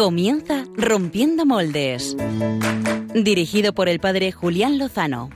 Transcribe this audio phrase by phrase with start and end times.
[0.00, 2.16] Comienza Rompiendo Moldes.
[3.12, 5.28] Dirigido por el padre Julián Lozano.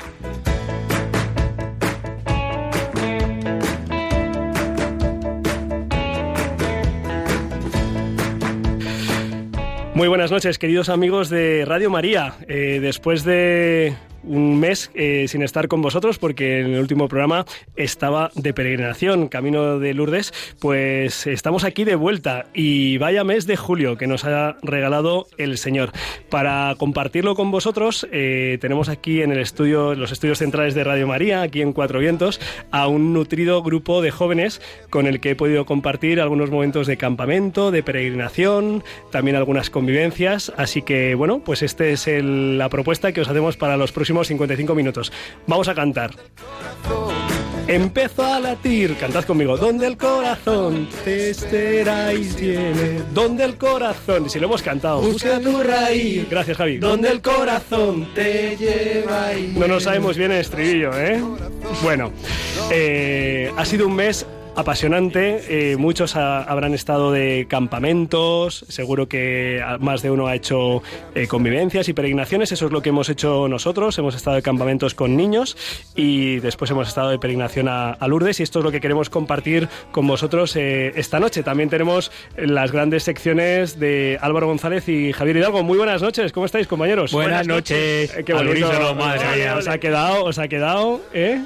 [9.95, 12.37] Muy buenas noches, queridos amigos de Radio María.
[12.49, 13.95] Eh, después de
[14.27, 17.45] un mes eh, sin estar con vosotros porque en el último programa
[17.77, 23.57] estaba de peregrinación, camino de Lourdes, pues estamos aquí de vuelta y vaya mes de
[23.57, 25.93] julio que nos ha regalado el Señor.
[26.31, 31.07] Para compartirlo con vosotros eh, tenemos aquí en el estudio, los estudios centrales de Radio
[31.07, 35.37] María, aquí en Cuatro Vientos, a un nutrido grupo de jóvenes con el que he
[35.37, 41.63] podido compartir algunos momentos de campamento, de peregrinación, también algunas convivencias, así que bueno, pues
[41.63, 45.11] esta es la propuesta que os hacemos para los próximos 55 minutos.
[45.47, 46.13] Vamos a cantar.
[47.67, 54.29] Empezó a latir, cantad conmigo, donde el corazón te espera y tiene, donde el corazón,
[54.29, 59.55] si lo hemos cantado, busca tu raíz, gracias Javi, donde el corazón te lleva y
[59.59, 61.23] No nos sabemos bien el estribillo, ¿eh?
[61.83, 62.13] Bueno,
[62.71, 65.73] eh, ha sido un mes apasionante.
[65.73, 70.83] Eh, muchos habrán estado de campamentos, seguro que más de uno ha hecho
[71.15, 72.53] eh, convivencias y peregrinaciones.
[72.53, 73.99] Eso es lo que hemos hecho nosotros.
[73.99, 75.57] Hemos estado de campamentos con niños
[75.95, 79.69] y después hemos estado de peregrinación a, Lourdes y esto es lo que queremos compartir
[79.91, 81.43] con vosotros eh, esta noche.
[81.43, 85.63] También tenemos las grandes secciones de Álvaro González y Javier Hidalgo.
[85.63, 87.13] Muy buenas noches, ¿cómo estáis, compañeros?
[87.13, 88.13] Buenas, noches.
[88.25, 88.95] qué bonito.
[88.95, 91.43] madre Os ha quedado, os ha quedado, ¿eh?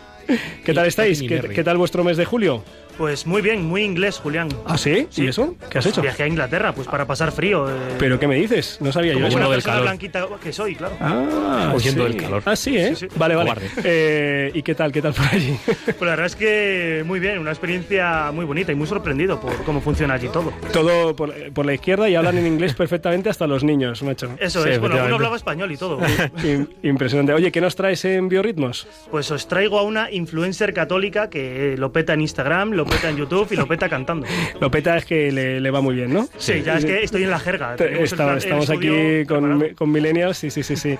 [0.64, 1.22] ¿Qué tal estáis?
[1.22, 2.62] ¿Qué, tal vuestro mes de julio?
[2.98, 4.48] Pues muy bien, muy inglés, Julián.
[4.66, 5.06] ¿Ah, sí?
[5.16, 5.54] ¿Y eso?
[5.70, 6.02] ¿Qué has hecho?
[6.02, 7.70] Viajé a Inglaterra, pues para pasar frío.
[7.70, 7.74] Eh.
[7.96, 8.78] ¿Pero qué me dices?
[8.80, 9.36] No sabía Como yo.
[9.36, 9.82] Una del calor.
[9.82, 10.96] blanquita que soy, claro.
[11.00, 12.42] Ah, huyendo del calor.
[12.44, 12.94] Ah, sí, ¿eh?
[13.14, 13.52] vale, vale.
[13.84, 14.90] Eh, ¿Y qué tal?
[14.90, 15.56] ¿Qué tal por allí?
[15.98, 19.54] Pues la verdad es que muy bien, una experiencia muy bonita y muy sorprendido por
[19.64, 20.52] cómo funciona allí todo.
[20.72, 24.30] Todo por, por la izquierda y hablan en inglés perfectamente hasta los niños, macho.
[24.40, 26.00] Eso es, bueno, uno hablaba español y todo.
[26.82, 27.32] Impresionante.
[27.32, 28.86] Oye, ¿qué nos traes en Biorritmos?
[29.10, 33.16] Pues os traigo a una influencer católica que lo peta en Instagram, lo peta en
[33.16, 34.26] YouTube y lo peta cantando.
[34.60, 36.28] Lo peta es que le, va muy bien, ¿no?
[36.36, 37.76] Sí, ya es que estoy en la jerga.
[37.76, 40.98] estamos aquí con, con millennials, sí, sí, sí, sí.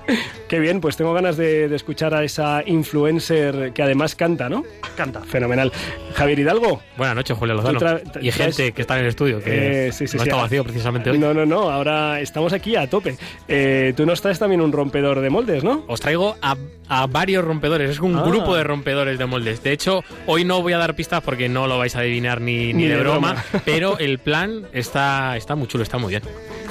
[0.49, 4.65] Qué bien, pues tengo ganas de, escuchar a esa influencer que además canta, ¿no?
[4.97, 5.21] Canta.
[5.23, 5.73] Fenomenal.
[6.15, 6.81] Javier Hidalgo.
[6.97, 7.81] Buenas noches, Julio Lozano.
[8.21, 11.19] Y gente que está en el estudio, que eh, sí, no está vacío precisamente hoy.
[11.19, 13.17] No, no, no, ahora estamos aquí a tope.
[13.47, 15.85] Eh, tú nos traes también un rompedor de moldes, ¿no?
[15.87, 16.57] Os traigo a,
[17.09, 18.23] varios rompedores, es un ah.
[18.23, 19.63] grupo de rompedores de moldes.
[19.63, 22.59] De hecho, hoy no voy a dar pistas porque no lo vais a adivinar ni
[22.73, 26.23] ni, de, broma, pero el plan está, está muy chulo, está muy bien.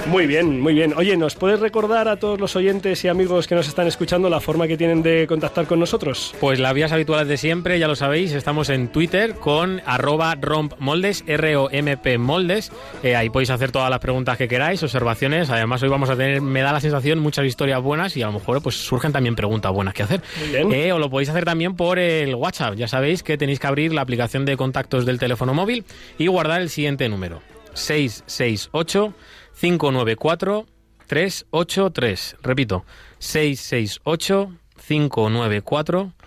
[0.05, 0.93] Muy bien, muy bien.
[0.95, 4.39] Oye, ¿nos puedes recordar a todos los oyentes y amigos que nos están escuchando la
[4.39, 6.33] forma que tienen de contactar con nosotros?
[6.39, 11.23] Pues las vías habituales de siempre, ya lo sabéis, estamos en Twitter con arroba rompmoldes,
[11.27, 12.71] R-O-M-P moldes.
[13.03, 15.49] Eh, ahí podéis hacer todas las preguntas que queráis, observaciones.
[15.49, 18.33] Además, hoy vamos a tener, me da la sensación, muchas historias buenas y a lo
[18.33, 20.21] mejor pues surgen también preguntas buenas que hacer.
[20.53, 22.75] Eh, o lo podéis hacer también por el WhatsApp.
[22.75, 25.85] Ya sabéis que tenéis que abrir la aplicación de contactos del teléfono móvil
[26.17, 27.41] y guardar el siguiente número.
[27.73, 29.13] 668
[29.59, 30.65] 594
[31.07, 32.37] 383.
[32.41, 32.85] Repito,
[33.19, 34.51] 668
[34.87, 36.26] 594 383.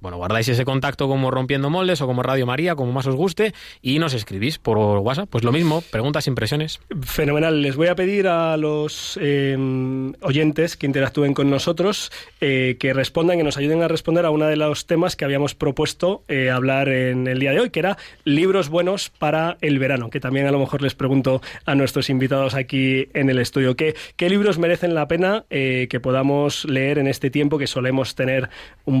[0.00, 3.52] Bueno, guardáis ese contacto como Rompiendo Moldes o como Radio María, como más os guste,
[3.80, 5.28] y nos escribís por WhatsApp.
[5.28, 6.78] Pues lo mismo, preguntas, impresiones.
[7.00, 7.62] Fenomenal.
[7.62, 13.38] Les voy a pedir a los em, oyentes que interactúen con nosotros eh, que respondan,
[13.38, 16.88] que nos ayuden a responder a uno de los temas que habíamos propuesto eh, hablar
[16.88, 20.52] en el día de hoy, que era libros buenos para el verano, que también a
[20.52, 23.74] lo mejor les pregunto a nuestros invitados aquí en el estudio.
[23.74, 28.14] ¿Qué, qué libros merecen la pena eh, que podamos leer en este tiempo que solemos
[28.14, 28.48] tener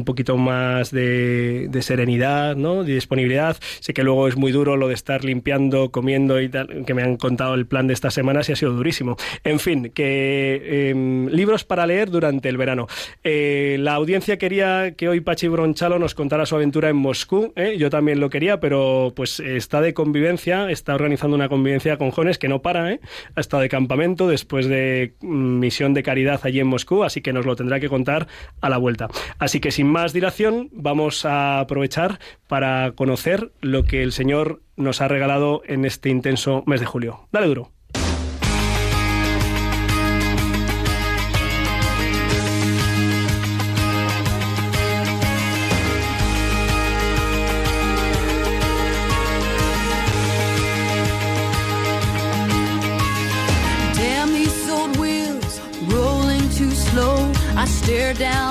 [0.04, 2.84] poquito más de, serenidad, ¿no?
[2.84, 3.56] De disponibilidad.
[3.80, 7.02] Sé que luego es muy duro lo de estar limpiando, comiendo y tal, que me
[7.02, 9.16] han contado el plan de esta semana y ha sido durísimo.
[9.44, 12.86] En fin, que em, libros para leer durante el verano.
[13.24, 17.52] Eh, la audiencia quería que hoy Pachi Bronchalo nos contara su aventura en Moscú.
[17.56, 17.76] ¿eh?
[17.78, 22.38] Yo también lo quería, pero pues está de convivencia, está organizando una convivencia con jóvenes
[22.38, 23.00] que no para, ¿eh?
[23.34, 27.46] ha de campamento después de mm, misión de caridad allí en Moscú, así que nos
[27.46, 28.28] lo tendrá que contar
[28.60, 29.08] a la vuelta.
[29.38, 35.00] Así que sin más dilación, vamos a aprovechar para conocer lo que el Señor nos
[35.00, 37.26] ha regalado en este intenso mes de julio.
[37.32, 37.72] Dale duro.
[58.14, 58.41] down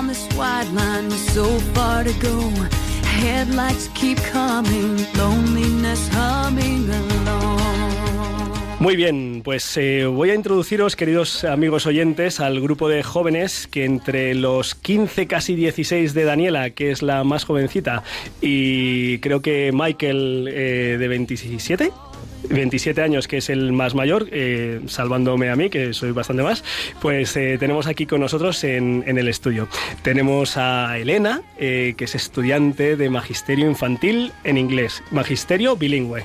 [8.79, 13.85] Muy bien, pues eh, voy a introduciros, queridos amigos oyentes, al grupo de jóvenes que
[13.85, 18.01] entre los 15, casi 16 de Daniela, que es la más jovencita,
[18.41, 21.91] y creo que Michael eh, de 27,
[22.49, 26.63] 27 años, que es el más mayor, eh, salvándome a mí, que soy bastante más,
[27.01, 29.67] pues eh, tenemos aquí con nosotros en, el estudio.
[30.01, 36.23] Tenemos a Elena, eh, que es estudiante de Magisterio Infantil en inglés, Magisterio bilingüe.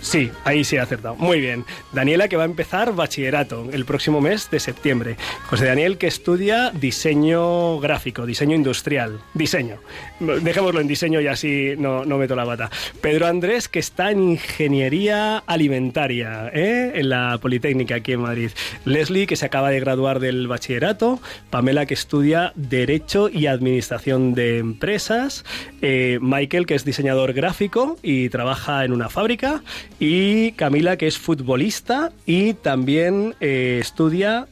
[0.00, 1.16] Sí, ahí sí he acertado.
[1.16, 1.64] Muy bien.
[1.92, 5.16] Daniela, que va a empezar bachillerato el próximo mes de septiembre.
[5.48, 9.20] José Daniel, que estudia diseño gráfico, diseño industrial.
[9.34, 9.78] Diseño.
[10.20, 12.70] Dejémoslo en diseño y así no, no meto la bata.
[13.00, 16.92] Pedro Andrés, que está en ingeniería alimentaria ¿eh?
[16.94, 18.50] en la Politécnica aquí en Madrid.
[18.84, 21.20] Leslie, que se acaba de graduar del bachillerato.
[21.50, 25.44] Pamela, que estudia Derecho y Administración de Empresas.
[25.82, 29.62] Eh, Michael, que es diseñador gráfico y trabaja en una fábrica.
[29.98, 34.48] Y Camila, que es futbolista y también eh, estudia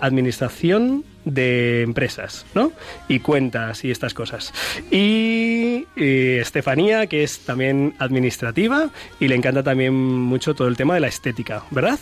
[0.00, 2.72] Administración de empresas, ¿no?
[3.08, 4.52] Y cuentas y estas cosas.
[4.90, 8.90] Y eh, Estefanía, que es también administrativa
[9.20, 11.98] y le encanta también mucho todo el tema de la estética, ¿verdad?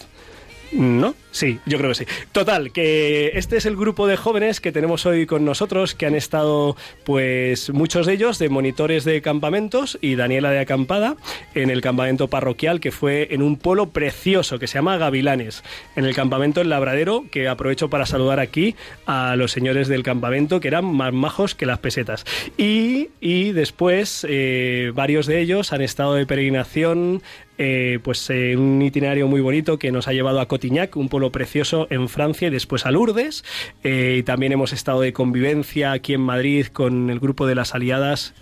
[0.72, 1.14] ¿No?
[1.32, 2.04] Sí, yo creo que sí.
[2.32, 6.14] Total, que este es el grupo de jóvenes que tenemos hoy con nosotros, que han
[6.14, 11.16] estado, pues, muchos de ellos de monitores de campamentos y Daniela de acampada
[11.54, 15.62] en el campamento parroquial que fue en un pueblo precioso que se llama Gavilanes,
[15.96, 18.74] en el campamento El Labradero, que aprovecho para saludar aquí
[19.06, 22.24] a los señores del campamento, que eran más majos que las pesetas.
[22.56, 27.22] Y, y después, eh, varios de ellos han estado de peregrinación
[27.62, 31.30] eh, pues eh, un itinerario muy bonito que nos ha llevado a Cotignac, un pueblo
[31.30, 33.44] precioso en Francia y después a Lourdes.
[33.84, 37.74] Eh, y también hemos estado de convivencia aquí en Madrid con el grupo de las
[37.74, 38.32] aliadas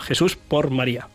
[0.00, 1.06] Jesús por María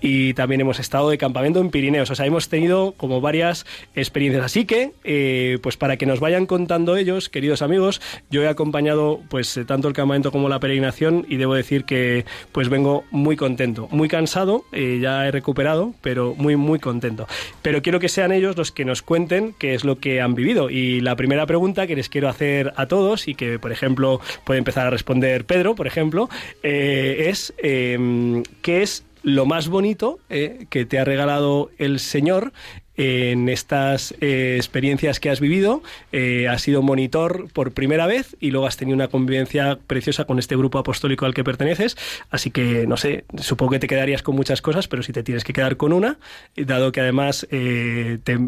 [0.00, 2.10] y también hemos estado de campamento en Pirineos.
[2.10, 4.44] O sea, hemos tenido como varias experiencias.
[4.44, 8.00] Así que, eh, pues para que nos vayan contando ellos, queridos amigos,
[8.30, 12.24] yo he acompañado pues eh, tanto el campamento como la peregrinación y debo decir que
[12.52, 17.26] pues vengo muy contento, muy cansado, eh, ya he recuperado, pero muy, muy contento.
[17.62, 20.70] Pero quiero que sean ellos los que nos cuenten qué es lo que han vivido.
[20.70, 24.58] Y la primera pregunta que les quiero hacer a todos y que, por ejemplo, puede
[24.58, 26.28] empezar a responder Pedro, por ejemplo,
[26.62, 32.52] es ¿qué es lo más bonito eh, que te ha regalado el Señor
[32.96, 35.82] en estas eh, experiencias que has vivido.
[36.10, 40.40] Eh, has sido monitor por primera vez y luego has tenido una convivencia preciosa con
[40.40, 41.96] este grupo apostólico al que perteneces.
[42.30, 45.44] Así que, no sé, supongo que te quedarías con muchas cosas, pero si te tienes
[45.44, 46.18] que quedar con una,
[46.56, 48.38] dado que además te,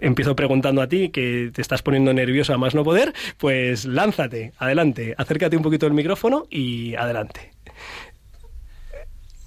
[0.00, 4.52] empiezo preguntando a ti, que te estás poniendo nervioso a más no poder, pues lánzate,
[4.58, 7.57] adelante, acércate un poquito el micrófono y adelante.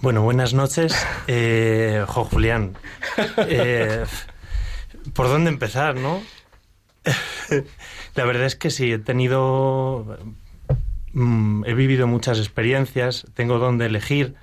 [0.02, 0.96] Bueno, buenas noches.
[1.28, 2.76] Eh, jo, Julián.
[3.38, 4.04] Eh,
[5.14, 6.22] ¿Por dónde empezar, no?
[8.16, 10.18] La verdad es que sí, he tenido.
[11.14, 14.36] Mm, he vivido muchas experiencias, tengo donde elegir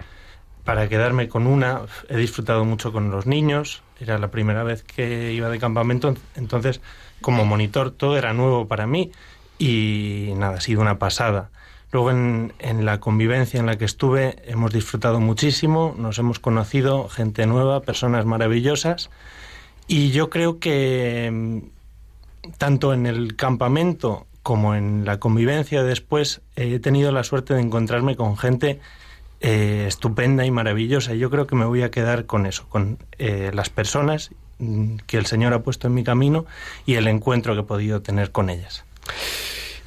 [0.64, 1.82] para quedarme con una.
[2.08, 6.80] He disfrutado mucho con los niños, era la primera vez que iba de campamento, entonces,
[7.20, 9.10] como monitor, todo era nuevo para mí
[9.58, 11.50] y nada, ha sido una pasada.
[11.90, 12.52] Luego en,
[12.84, 18.26] la convivencia en la que estuve hemos disfrutado muchísimo, nos hemos conocido gente nueva, personas
[18.26, 19.10] maravillosas
[19.86, 26.78] y yo creo que mm, tanto en el campamento como en la convivencia después he
[26.78, 28.80] tenido la suerte de encontrarme con gente
[29.40, 31.14] eh, estupenda y maravillosa.
[31.14, 35.16] Yo creo que me voy a quedar con eso, con eh, las personas mm, que
[35.16, 36.44] el Señor ha puesto en mi camino
[36.84, 38.84] y el encuentro que he podido tener con ellas.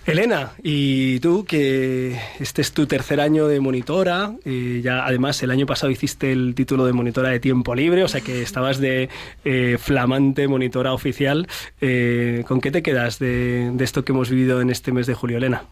[0.03, 5.51] Elena, y tú que este es tu tercer año de monitora, eh, ya además el
[5.51, 9.09] año pasado hiciste el título de monitora de tiempo libre, o sea que estabas de
[9.45, 11.47] eh, flamante monitora oficial.
[11.81, 15.37] Eh, ¿Con qué te quedas de, esto que hemos vivido en este mes de julio,
[15.37, 15.65] Elena?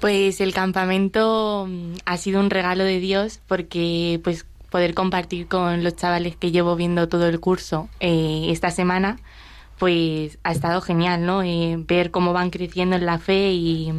[0.00, 5.84] Pues el campamento mm, ha sido un regalo de Dios porque pues poder compartir con
[5.84, 9.18] los chavales que llevo viendo todo el curso esta semana
[9.78, 11.42] pues ha estado genial, ¿no?
[11.42, 13.92] Eh, ver cómo van creciendo en la fe y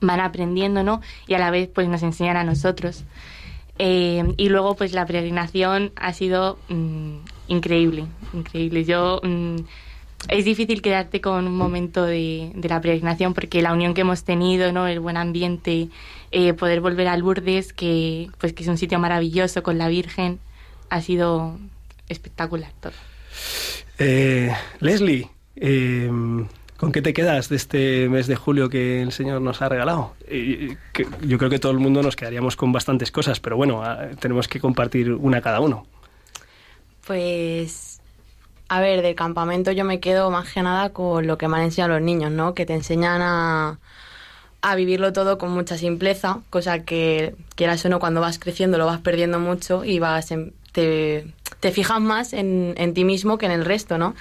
[0.00, 1.00] van aprendiendo, ¿no?
[1.26, 3.04] Y a la vez pues nos enseñan a nosotros.
[3.78, 7.16] Eh, y luego pues la peregrinación ha sido mm,
[7.48, 8.04] increíble,
[8.34, 8.84] increíble.
[8.84, 9.56] Yo mm,
[10.28, 14.72] es difícil quedarte con un momento de, la peregrinación porque la unión que hemos tenido,
[14.72, 14.86] ¿no?
[14.86, 15.88] El buen ambiente,
[16.30, 20.40] eh, poder volver a Lourdes, que pues que es un sitio maravilloso con la Virgen,
[20.90, 21.58] ha sido
[22.08, 22.92] espectacular todo.
[23.98, 26.10] Eh, Leslie, eh,
[26.78, 30.14] ¿con qué te quedas de este mes de julio que el Señor nos ha regalado?
[31.22, 34.48] yo creo que todo el mundo nos quedaríamos con bastantes cosas, pero bueno, ah, tenemos
[34.48, 35.86] que compartir una cada uno.
[37.06, 38.00] Pues
[38.68, 41.64] A ver, del campamento yo me quedo más que nada con lo que me han
[41.64, 42.54] enseñado los niños, ¿no?
[42.54, 43.80] Que te enseñan a,
[44.62, 48.86] a vivirlo todo con mucha simpleza, cosa que quieras o no cuando vas creciendo lo
[48.86, 50.32] vas perdiendo mucho y vas
[50.72, 51.26] te,
[51.60, 54.14] te, fijas más en, en, ti mismo que en el resto, ¿no?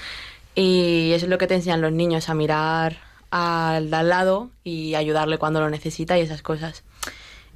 [0.56, 2.98] Y eso es lo que te enseñan los niños, a mirar
[3.32, 6.84] al de al lado y ayudarle cuando lo necesita y esas cosas.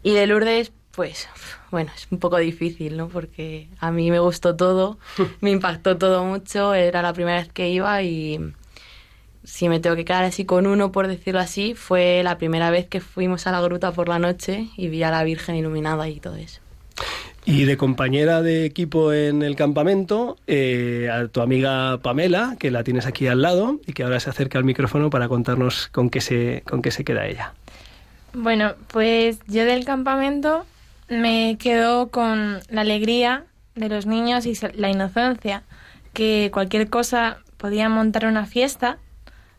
[0.03, 1.27] Y de Lourdes, pues
[1.71, 3.07] bueno, es un poco difícil, ¿no?
[3.07, 4.99] Porque a mí me gustó todo,
[5.41, 8.53] me impactó todo mucho, era la primera vez que iba y
[9.43, 12.87] si me tengo que quedar así con uno, por decirlo así, fue la primera vez
[12.87, 16.19] que fuimos a la gruta por la noche y vi a la Virgen iluminada y
[16.19, 16.61] todo eso.
[17.45, 22.83] Y de compañera de equipo en el campamento, eh, a tu amiga Pamela, que la
[22.83, 26.21] tienes aquí al lado y que ahora se acerca al micrófono para contarnos con qué
[26.21, 27.53] se, con qué se queda ella.
[28.33, 30.65] Bueno, pues yo del campamento
[31.09, 33.43] me quedo con la alegría
[33.75, 35.63] de los niños y la inocencia,
[36.13, 38.97] que cualquier cosa podía montar una fiesta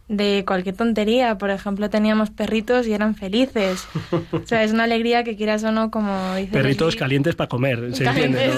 [0.08, 1.38] de cualquier tontería.
[1.38, 3.86] Por ejemplo, teníamos perritos y eran felices.
[4.32, 7.94] O sea, es una alegría que quieras o no, como dice Perritos calientes para comer,
[7.94, 8.50] se entiende.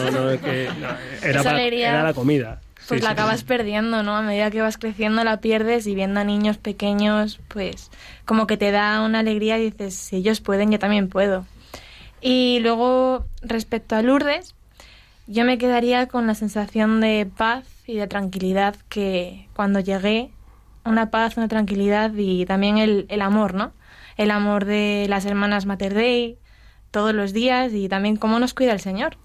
[1.23, 2.61] era, la comida.
[2.89, 4.17] Pues la acabas perdiendo, ¿no?
[4.17, 7.91] A medida que vas creciendo la pierdes y viendo a niños pequeños, pues
[8.25, 11.47] como que te da una alegría y dices, si ellos pueden, yo también puedo.
[12.21, 14.55] Y luego, respecto a Lourdes,
[15.27, 20.31] yo me quedaría con la sensación de paz y de tranquilidad que cuando llegué,
[20.87, 23.73] una paz, una tranquilidad y también el, el amor, ¿no?
[24.17, 26.39] El amor de las hermanas Mater Dei
[26.91, 29.19] todos los días y también cómo nos cuida el Señor,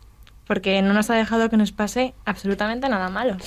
[0.46, 3.38] porque no nos ha dejado que nos pase absolutamente nada malo.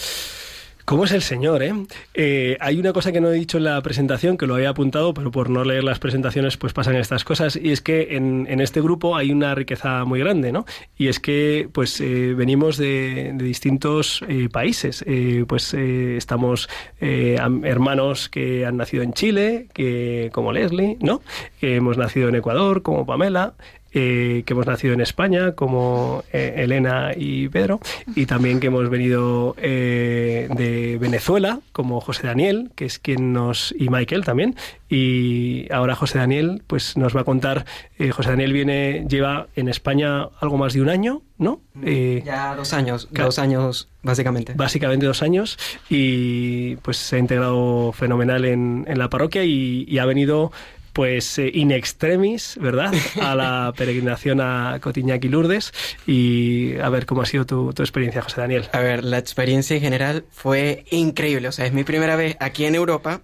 [0.84, 1.62] ¿Cómo es el Señor?
[1.62, 1.72] Eh?
[2.12, 2.58] eh?
[2.60, 5.30] hay una cosa que no he dicho en la presentación, que lo había apuntado, pero
[5.30, 8.82] por no leer las presentaciones pues pasan estas cosas, y es que en, en este
[8.82, 10.66] grupo hay una riqueza muy grande, ¿no?
[10.98, 16.68] Y es que pues eh, venimos de, distintos eh, países, eh, pues estamos
[17.00, 21.22] hermanos que han nacido en Chile, que como Leslie, ¿no?
[21.60, 23.54] Que hemos nacido en Ecuador, como Pamela,
[23.96, 27.78] eh, que hemos nacido en España, como eh, Elena y Pedro,
[28.16, 33.72] y también que hemos venido eh, de Venezuela, como José Daniel, que es quien nos.
[33.78, 34.56] y Michael también.
[34.88, 37.66] Y ahora José Daniel, pues nos va a contar.
[38.12, 41.60] José Daniel viene, lleva en España algo más de un año, ¿no?
[41.74, 44.54] ya dos años, dos años básicamente.
[44.54, 45.58] Básicamente dos años
[45.88, 50.52] y pues se ha integrado fenomenal en, en la parroquia y, y ha venido
[50.94, 52.94] pues eh, in extremis, ¿verdad?
[53.20, 55.74] A la peregrinación a Cotiñac y Lourdes
[56.06, 58.68] y a ver cómo ha sido tu, tu, experiencia, José Daniel.
[58.72, 62.64] A ver, la experiencia en general fue increíble, o sea, es mi primera vez aquí
[62.64, 63.20] en Europa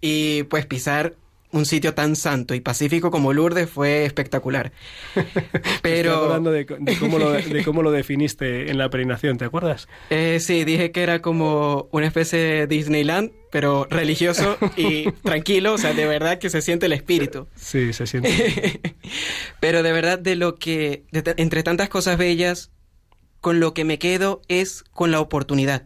[0.00, 1.14] y pues pisar
[1.56, 4.72] un sitio tan santo y pacífico como Lourdes fue espectacular.
[5.82, 6.12] Pero...
[6.12, 9.88] Estoy hablando de, cómo lo, de, cómo lo, definiste en la peregrinación, ¿te acuerdas?
[10.10, 15.78] Eh, sí, dije que era como una especie de Disneyland, pero religioso y tranquilo, o
[15.78, 17.48] sea, de verdad que se siente el espíritu.
[17.54, 18.80] Sí, se siente.
[19.60, 22.70] pero de verdad, de lo que, entre tantas cosas bellas,
[23.40, 25.84] con lo que me quedo es con la oportunidad.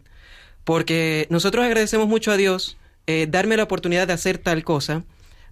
[0.65, 5.05] Porque nosotros agradecemos mucho a Dios eh, darme la oportunidad de hacer tal cosa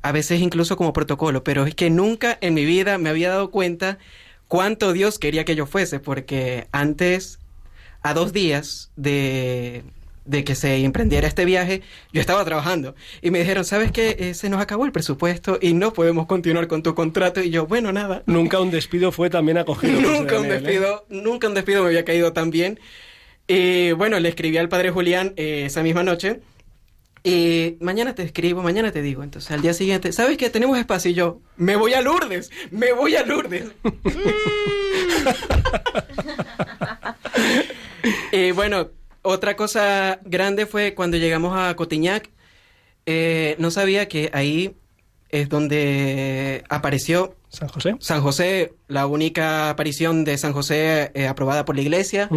[0.02, 3.50] a veces incluso como protocolo, pero es que nunca en mi vida me había dado
[3.50, 3.98] cuenta
[4.46, 7.38] cuánto Dios quería que yo fuese, porque antes,
[8.02, 9.84] a dos días de,
[10.28, 14.16] de que se emprendiera este viaje, yo estaba trabajando y me dijeron, ¿sabes qué?
[14.18, 17.40] Eh, se nos acabó el presupuesto y no podemos continuar con tu contrato.
[17.42, 18.22] Y yo, bueno, nada.
[18.26, 20.00] Nunca un despido fue también acogido.
[20.00, 20.60] nunca un ¿eh?
[20.60, 22.78] despido, nunca un despido me había caído tan bien.
[23.46, 26.40] Y bueno, le escribí al padre Julián eh, esa misma noche
[27.28, 29.22] y mañana te escribo, mañana te digo.
[29.22, 30.48] Entonces al día siguiente, ¿sabes qué?
[30.48, 33.66] Tenemos espacio y yo, me voy a Lourdes, me voy a Lourdes.
[38.32, 38.88] y bueno,
[39.20, 42.30] otra cosa grande fue cuando llegamos a Cotiñac,
[43.04, 44.74] eh, no sabía que ahí
[45.28, 47.96] es donde apareció San José.
[48.00, 52.30] San José, la única aparición de San José eh, aprobada por la iglesia.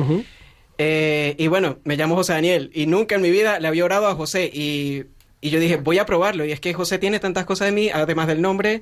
[0.84, 4.08] Eh, y bueno, me llamo José Daniel y nunca en mi vida le había orado
[4.08, 5.04] a José y,
[5.44, 6.44] yo dije, voy a probarlo.
[6.44, 8.82] Y es que José tiene tantas cosas de mí, además del nombre,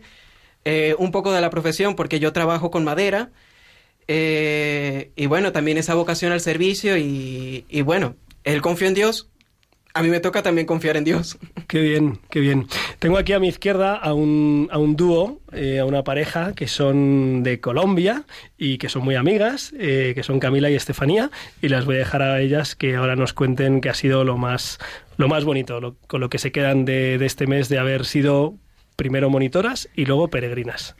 [0.63, 3.31] eh, un poco de la profesión, porque yo trabajo con madera.
[4.07, 8.15] Eh, y bueno, también esa vocación al servicio y, y bueno,
[8.45, 9.27] él confió en Dios,
[9.99, 11.37] a mí me toca también confiar en Dios.
[11.67, 12.67] Qué bien, qué bien.
[12.99, 16.69] Tengo aquí a mi izquierda a un, a un dúo, eh, a una pareja que
[16.69, 18.23] son de Colombia
[18.57, 21.99] y que son muy amigas, eh, que son Camila y Estefanía, y las voy a
[21.99, 24.79] dejar a ellas que ahora nos cuenten qué ha sido lo más,
[25.17, 28.55] lo más bonito, con lo que se quedan de, de este mes de haber sido
[28.95, 30.95] primero monitoras y luego peregrinas.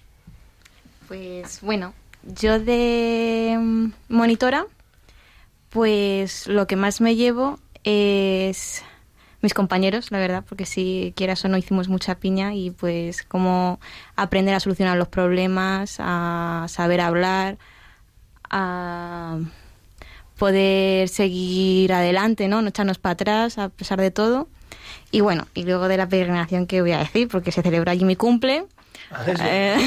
[1.08, 1.94] Pues bueno,
[2.26, 4.66] yo de mm, monitora,
[5.70, 8.84] pues lo que más me llevo es
[9.42, 13.80] mis compañeros, la verdad, porque si quieras o no hicimos mucha piña y pues cómo
[14.16, 17.58] aprender a solucionar los problemas, a saber hablar,
[18.50, 19.40] a
[20.38, 22.62] poder seguir adelante, ¿no?
[22.62, 24.48] No echarnos para atrás a pesar de todo.
[25.12, 28.06] Y bueno, y luego de la peregrinación que voy a decir, porque se celebra allí
[28.06, 28.66] mi cumple.
[29.12, 29.78] Ah, eh,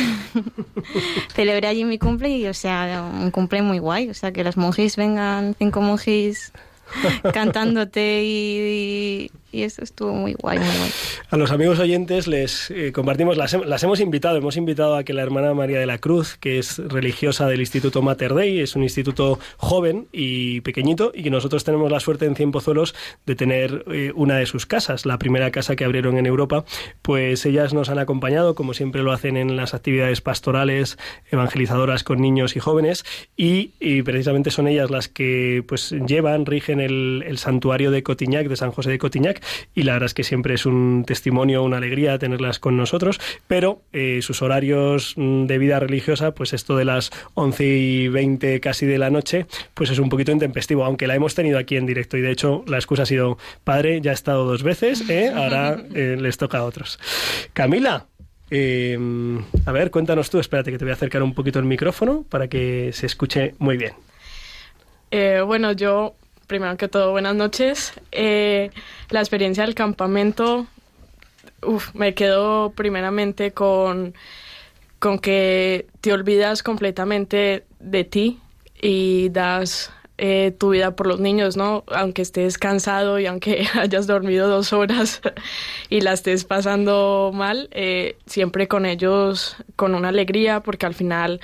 [1.35, 4.11] celebré allí mi cumple y, o sea, un cumple muy guay.
[4.11, 6.53] O sea, que los monjes vengan, cinco monjes
[7.33, 10.91] cantándote y, y eso estuvo muy guay, muy guay.
[11.31, 13.53] A los amigos oyentes les eh, compartimos, las,
[13.85, 17.47] hemos invitado, hemos invitado a que la hermana María de la Cruz, que es religiosa
[17.47, 22.01] del Instituto Mater Dei, es un instituto joven y pequeñito, y que nosotros tenemos la
[22.01, 22.95] suerte en Cienpozuelos
[23.27, 26.65] de tener eh, una de sus casas, la primera casa que abrieron en Europa,
[27.03, 30.97] pues ellas nos han acompañado, como siempre lo hacen en las actividades pastorales,
[31.31, 33.05] evangelizadoras con niños y jóvenes,
[33.37, 38.57] y, precisamente son ellas las que pues llevan, rigen el, el santuario de Cotignac, de
[38.57, 39.42] San José de Cotignac,
[39.75, 43.83] y la verdad es que siempre es un testimonio, una alegría tenerlas con nosotros, pero
[43.93, 48.87] eh, sus horarios mm, de vida religiosa, pues esto de las 11 y 20 casi
[48.87, 52.17] de la noche, pues es un poquito intempestivo, aunque la hemos tenido aquí en directo
[52.17, 55.33] y de hecho la excusa ha sido, padre, ya ha estado dos veces, ¿eh?
[55.35, 56.99] ahora eh, les toca a otros.
[57.53, 58.07] Camila,
[58.51, 62.49] a ver, cuéntanos tú, espérate que te voy a acercar un poquito el micrófono para
[62.49, 63.93] que se escuche muy bien.
[65.47, 66.15] bueno, yo
[66.53, 67.95] primero que todo, buenas noches.
[68.11, 68.71] Eh,
[69.09, 70.67] la experiencia del campamento,
[71.95, 74.13] me quedo primeramente con,
[74.99, 78.39] con que te olvidas completamente de ti
[78.83, 81.85] y das eh, tu vida por los niños, ¿no?
[81.87, 85.23] Aunque estés cansado y aunque hayas dormido dos horas
[85.89, 91.41] y la estés pasando mal, eh, siempre con ellos con una alegría porque al final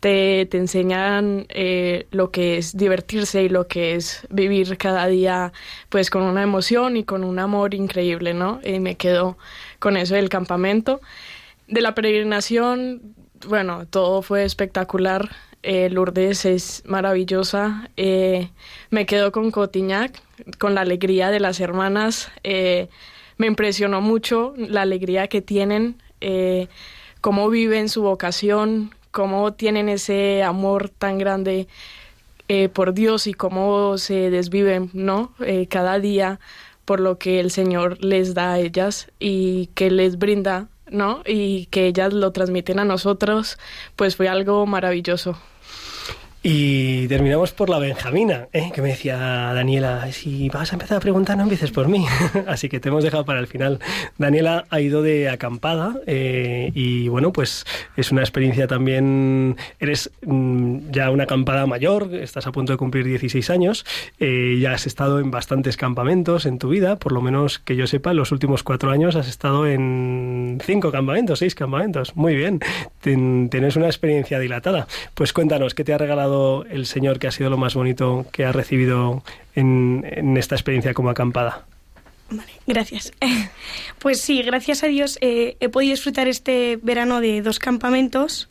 [0.00, 5.52] te, te enseñan eh, lo que es divertirse y lo que es vivir cada día
[5.88, 8.60] pues con una emoción y con un amor increíble, ¿no?
[8.64, 9.36] Y me quedo
[9.78, 11.00] con eso del campamento.
[11.66, 13.14] De la peregrinación,
[13.46, 15.30] bueno, todo fue espectacular.
[15.64, 17.90] Eh, Lourdes es maravillosa.
[17.96, 18.50] Eh,
[18.90, 20.22] me quedo con Cotignac,
[20.58, 22.30] con la alegría de las hermanas.
[22.44, 25.96] me impresionó mucho la alegría que tienen,
[27.20, 31.66] cómo viven su vocación, cómo tienen ese amor tan grande
[32.46, 35.32] eh, por Dios y cómo se desviven, ¿no?
[35.40, 36.38] Eh, cada día
[36.84, 41.22] por lo que el Señor les da a ellas y que les brinda, ¿no?
[41.26, 43.58] Y que ellas lo transmiten a nosotros,
[43.96, 45.36] pues fue algo maravilloso.
[46.40, 48.70] Y terminamos por la Benjamina, ¿eh?
[48.72, 52.06] que me decía Daniela, si vas a empezar a preguntar no empieces por mí.
[52.46, 53.80] Así que te hemos dejado para el final.
[54.18, 60.90] Daniela ha ido de acampada eh, y bueno, pues es una experiencia también, eres mm,
[60.92, 63.84] ya una acampada mayor, estás a punto de cumplir 16 años,
[64.20, 67.88] eh, ya has estado en bastantes campamentos en tu vida, por lo menos que yo
[67.88, 72.14] sepa, en los últimos cuatro años has estado en cinco campamentos, seis campamentos.
[72.14, 72.60] Muy bien,
[73.00, 74.86] tienes una experiencia dilatada.
[75.14, 76.27] Pues cuéntanos, ¿qué te ha regalado?
[76.70, 79.22] El Señor que ha sido lo más bonito que ha recibido
[79.54, 81.66] en, esta experiencia como acampada?
[82.30, 83.12] Vale, gracias.
[83.98, 88.48] Pues sí, gracias a Dios eh, he podido disfrutar este verano de dos campamentos.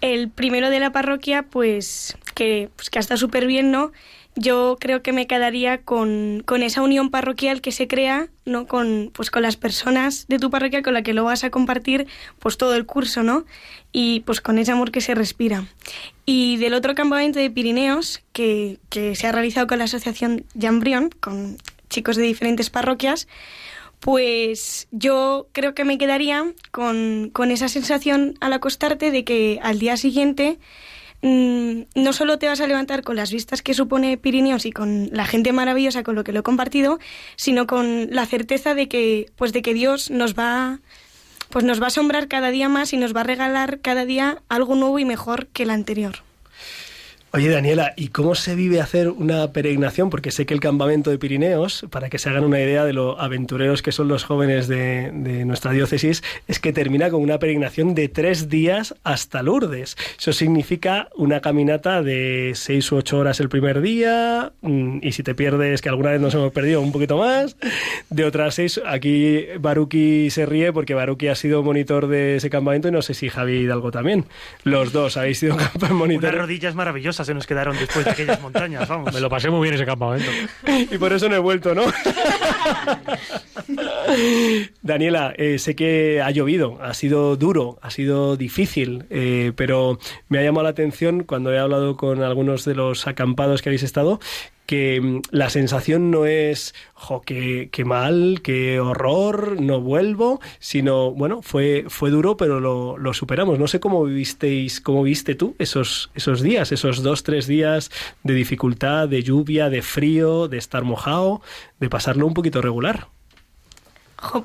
[0.00, 3.90] El primero de la parroquia, pues que, pues, que ha estado súper bien, ¿no?
[4.36, 8.66] Yo creo que me quedaría con, con, esa unión parroquial que se crea, ¿no?
[8.66, 12.06] Con, pues, con las personas de tu parroquia con la que lo vas a compartir
[12.38, 13.44] pues todo el curso, ¿no?
[13.92, 15.66] Y pues con ese amor que se respira.
[16.24, 21.10] Y del otro campamento de Pirineos, que, que se ha realizado con la asociación Jambrión,
[21.20, 23.26] con chicos de diferentes parroquias,
[24.00, 29.78] pues yo creo que me quedaría con, con esa sensación al acostarte de que al
[29.78, 30.58] día siguiente
[31.22, 35.10] Mm, no solo te vas a levantar con las vistas que supone Pirineos y con
[35.12, 36.98] la gente maravillosa con lo que lo he compartido,
[37.36, 40.80] sino con la certeza de que, pues de que Dios nos va,
[41.50, 44.42] pues nos va a asombrar cada día más y nos va a regalar cada día
[44.48, 46.29] algo nuevo y mejor que el anterior.
[47.32, 50.10] Oye, Daniela, ¿y cómo se vive hacer una peregrinación?
[50.10, 53.20] Porque sé que el campamento de Pirineos, para que se hagan una idea de lo
[53.20, 55.12] aventureros que son los jóvenes de,
[55.46, 59.96] nuestra diócesis, es que termina con una peregrinación de tres días hasta Lourdes.
[60.18, 65.22] Eso significa una caminata de seis u ocho horas el primer día, mm, y si
[65.22, 67.56] te pierdes, que alguna vez nos hemos perdido un poquito más,
[68.10, 68.80] de otras seis.
[68.84, 73.14] Aquí Baruki se ríe porque Baruki ha sido monitor de ese campamento y no sé
[73.14, 74.24] si Javi Hidalgo también.
[74.64, 75.56] Los dos habéis sido
[75.92, 76.34] monitores.
[76.34, 76.74] Una rodillas
[77.24, 79.12] se nos quedaron después de aquellas montañas, vamos.
[79.12, 80.30] Me lo pasé muy bien ese campamento.
[80.66, 81.82] y por eso no he vuelto, ¿no?
[84.82, 90.38] Daniela, eh, sé que ha llovido, ha sido duro, ha sido difícil, eh, pero me
[90.38, 94.20] ha llamado la atención cuando he hablado con algunos de los acampados que habéis estado
[94.70, 101.42] que mm, la sensación no es, jo, qué, mal, qué horror, no vuelvo, sino, bueno,
[101.42, 103.58] fue, fue duro, pero lo, lo superamos.
[103.58, 107.90] No sé cómo visteis, cómo viste tú esos, esos días, esos dos, tres días
[108.22, 111.42] de dificultad, de lluvia, de frío, de estar mojado,
[111.80, 113.08] de pasarlo un poquito regular.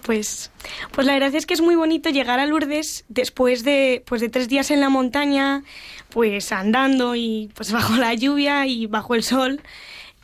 [0.01, 0.49] pues,
[0.91, 4.29] pues la verdad es que es muy bonito llegar a Lourdes después de, pues de
[4.29, 5.61] tres días en la montaña,
[6.09, 9.61] pues andando y pues bajo la lluvia y bajo el sol.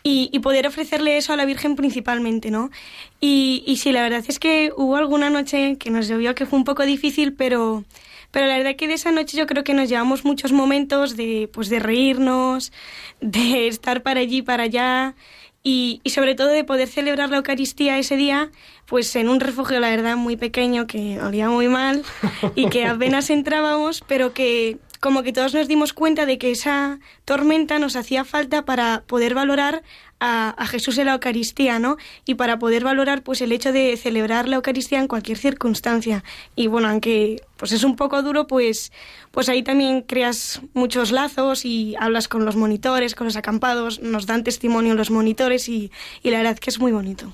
[0.04, 2.72] Y, poder ofrecerle eso a la Virgen principalmente, ¿no?
[3.20, 6.58] Y, y sí, la verdad es que hubo alguna noche que nos llovió que fue
[6.58, 7.84] un poco difícil, pero,
[8.32, 11.50] pero la verdad que de esa noche yo creo que nos llevamos muchos momentos de,
[11.54, 12.72] pues de reírnos,
[13.22, 15.16] de estar para allí, para allá,
[15.64, 18.50] y, y, sobre todo de poder celebrar la Eucaristía ese día,
[18.88, 22.02] pues en un refugio, la verdad, muy pequeño, que olía muy mal
[22.56, 27.00] y que apenas entrábamos, pero que como que todos nos dimos cuenta de que esa
[27.26, 29.84] tormenta nos hacía falta para poder valorar
[30.22, 31.98] a, Jesús en la Eucaristía, ¿no?
[32.26, 36.24] Y para poder valorar pues el hecho de celebrar la Eucaristía en cualquier circunstancia.
[36.56, 38.92] Y bueno, aunque pues es un poco duro, pues,
[39.32, 44.28] pues ahí también creas muchos lazos y hablas con los monitores, con los acampados, nos
[44.28, 45.92] dan testimonio los monitores y,
[46.24, 47.34] y la verdad que es muy bonito.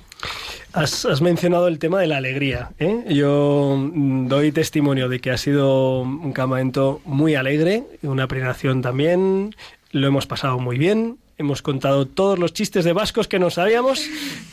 [0.72, 2.70] Has, mencionado el tema de la alegría.
[2.78, 3.04] ¿eh?
[3.08, 9.54] Yo mm, doy testimonio de que ha sido un campamento muy alegre, una peregrinación también.
[9.90, 14.04] Lo hemos pasado muy bien, Hemos contado todos los chistes de vascos que no sabíamos.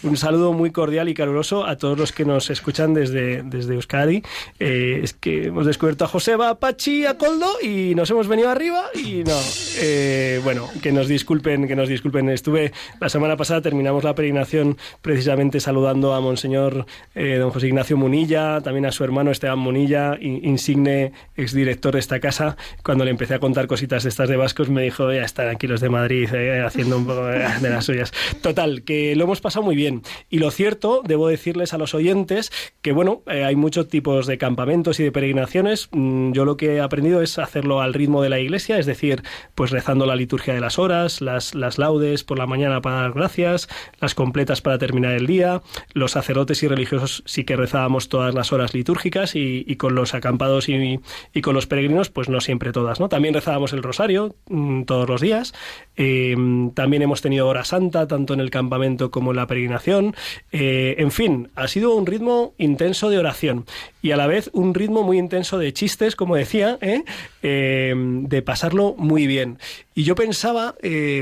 [0.04, 4.22] Un saludo muy cordial y caluroso a todos los que nos escuchan desde, desde Euskadi.
[4.60, 8.84] Eh, es que hemos descubierto a Joseba, Pachi, a Coldo y nos hemos venido arriba
[8.94, 9.36] y no.
[9.80, 12.30] Eh, bueno, que nos disculpen, que nos disculpen.
[12.30, 12.72] Estuve
[13.02, 18.62] la semana pasada, terminamos la peregrinación precisamente saludando a Monseñor eh, don José Ignacio Munilla,
[18.62, 22.58] también a su hermano Esteban Munilla, insigne exdirector de esta casa.
[22.84, 25.66] Cuando le empecé a contar cositas de estas de vascos, me dijo, ya están aquí
[25.66, 26.30] los de Madrid,
[26.76, 28.12] haciendo un poco de las suyas.
[28.42, 30.04] Total, que lo hemos pasado muy bien.
[30.30, 34.38] Y lo cierto, debo decirles a los oyentes que, bueno, eh, hay muchos tipos de
[34.38, 35.88] campamentos y de peregrinaciones.
[35.92, 39.24] Mm, yo lo que he aprendido es hacerlo al ritmo de la iglesia, es decir,
[39.56, 43.14] pues rezando la liturgia de las horas, las, las laudes por la mañana para dar
[43.14, 43.70] gracias,
[44.02, 45.62] las completas para terminar el día.
[45.94, 50.68] Los sacerdotes y religiosos sí que rezábamos todas las horas litúrgicas y, con los acampados
[50.68, 51.00] y,
[51.42, 53.08] con los peregrinos, pues no siempre todas, ¿no?
[53.08, 55.54] También rezábamos el rosario mm, todos los días.
[55.98, 56.36] Eh,
[56.74, 60.16] también hemos tenido hora santa, tanto en el campamento como en la peregrinación.
[60.52, 63.66] Eh, en fin, ha sido un ritmo intenso de oración
[64.02, 67.04] y a la vez un ritmo muy intenso de chistes, como decía, ¿eh?
[67.42, 69.58] Eh, de pasarlo muy bien.
[69.96, 70.76] Y yo pensaba,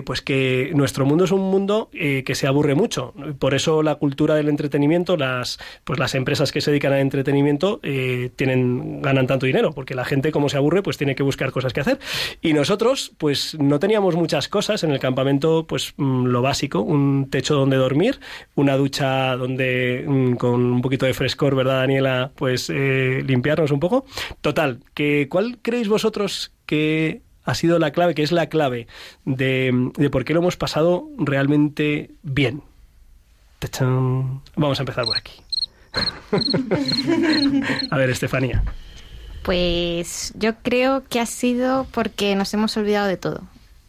[0.03, 3.13] pues que nuestro mundo es un mundo que se aburre mucho.
[3.37, 7.79] Por eso la cultura del entretenimiento, las, pues las empresas que se dedican al entretenimiento
[8.35, 11.71] tienen, ganan tanto dinero, porque la gente como se aburre, pues tiene que buscar cosas
[11.71, 11.99] que hacer.
[12.41, 17.29] Y nosotros, pues no teníamos muchas cosas en el campamento pues mm, lo básico, un
[17.29, 18.19] techo donde dormir,
[18.55, 22.31] una ducha donde mm, con un poquito de frescor, ¿verdad, Daniela?
[22.35, 24.05] Pues eh, limpiarnos un poco.
[24.41, 28.87] Total, que ¿cuál creéis vosotros que ha sido la clave, que es la clave
[29.25, 32.63] de, de por qué lo hemos pasado realmente bien?
[34.55, 35.33] Vamos a empezar por aquí.
[37.91, 38.63] a ver, Estefanía.
[39.43, 43.41] Pues yo creo que ha sido porque nos hemos olvidado de todo.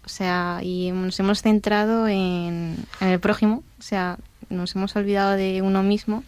[0.05, 4.19] O sea, y nos hemos centrado en, el prójimo, o sea,
[4.51, 6.23] nos hemos olvidado de uno mismo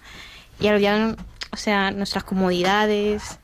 [0.58, 1.16] y al olvidar,
[1.50, 3.38] o sea, nuestras comodidades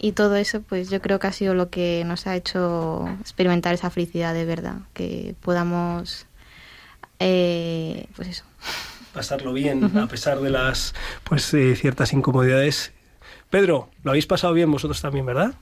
[0.00, 3.74] y todo eso, pues yo creo que ha sido lo que nos ha hecho experimentar
[3.74, 6.26] esa felicidad de verdad, que podamos,
[7.18, 8.44] eh, pues eso.
[9.12, 12.92] Pasarlo bien, a pesar de las, pues, eh, ciertas incomodidades.
[13.50, 15.52] Pedro, lo habéis pasado bien vosotros también, ¿verdad?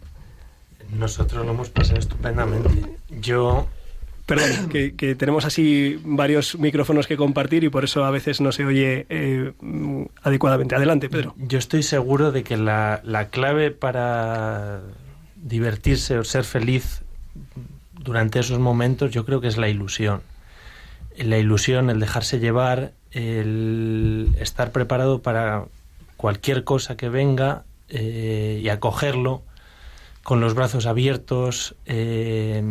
[0.91, 2.97] Nosotros lo hemos pasado estupendamente.
[3.09, 3.67] Yo
[4.29, 8.67] Perdón, que, tenemos así varios micrófonos que compartir y por eso a veces no se
[8.67, 9.53] oye eh,
[10.23, 10.75] adecuadamente.
[10.75, 11.35] Adelante, Pedro.
[11.39, 14.83] Yo estoy seguro de que la, la clave para
[15.35, 17.03] divertirse o ser feliz
[17.99, 20.21] durante esos momentos yo creo que es la ilusión.
[21.17, 25.65] La ilusión, el dejarse llevar, el estar preparado para
[26.19, 29.43] cualquier cosa que venga eh, y acogerlo
[30.23, 32.63] con los brazos abiertos, eh,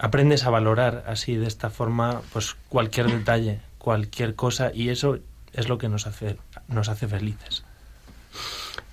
[0.00, 5.18] aprendes a valorar así de esta forma pues cualquier detalle, cualquier cosa y eso
[5.52, 6.36] es lo que nos hace
[6.68, 7.64] nos hace felices.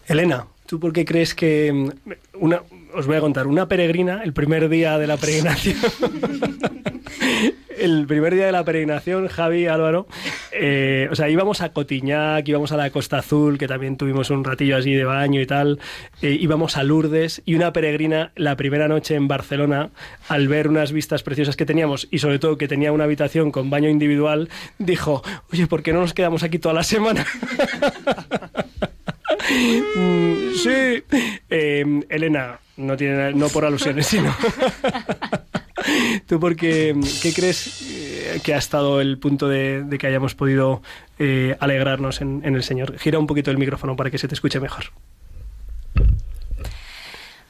[0.08, 2.62] Elena, ¿tú por qué crees que mm, una
[2.96, 5.78] os voy a contar una peregrina el primer día de la peregrinación
[7.78, 10.08] el primer día de la peregrinación, Javi, Álvaro,
[10.52, 14.44] eh, o sea, íbamos a Cotiñac, íbamos a la Costa Azul, que también tuvimos un
[14.44, 15.80] ratillo así de baño y tal,
[16.22, 19.90] eh, íbamos a Lourdes y una peregrina la primera noche en Barcelona,
[20.28, 23.70] al ver unas vistas preciosas que teníamos y sobre todo que tenía una habitación con
[23.70, 27.26] baño individual, dijo, oye, ¿por qué no nos quedamos aquí toda la semana?
[29.96, 31.04] Mm, sí.
[31.50, 34.36] Eh, Elena, no, tiene, no por alusiones, sino...
[36.28, 36.96] ¿Tú por qué,
[37.36, 40.82] crees eh, que ha estado el punto de, que hayamos podido
[41.20, 42.98] eh, alegrarnos en, el Señor?
[42.98, 44.86] Gira un poquito el micrófono para que se te escuche mejor.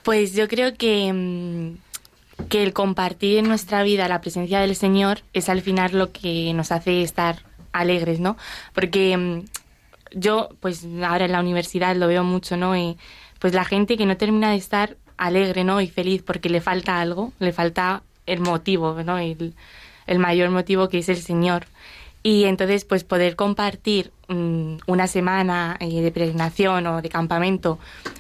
[0.03, 5.19] Pues yo creo que, mm, que el compartir en nuestra vida la presencia del Señor
[5.33, 8.37] es al final lo que nos hace estar alegres, ¿no?
[8.73, 9.45] Porque mm,
[10.13, 12.75] yo, pues ahora en la universidad lo veo mucho, ¿no?
[12.75, 12.97] Y
[13.39, 15.81] pues la gente que no termina de estar alegre, ¿no?
[15.81, 19.17] Y feliz porque le falta algo, le falta el motivo, ¿no?
[19.17, 19.53] El,
[20.07, 21.65] el mayor motivo que es el Señor.
[22.23, 27.77] Y entonces, pues poder compartir mm, una semana eh, de peregrinación o de campamento,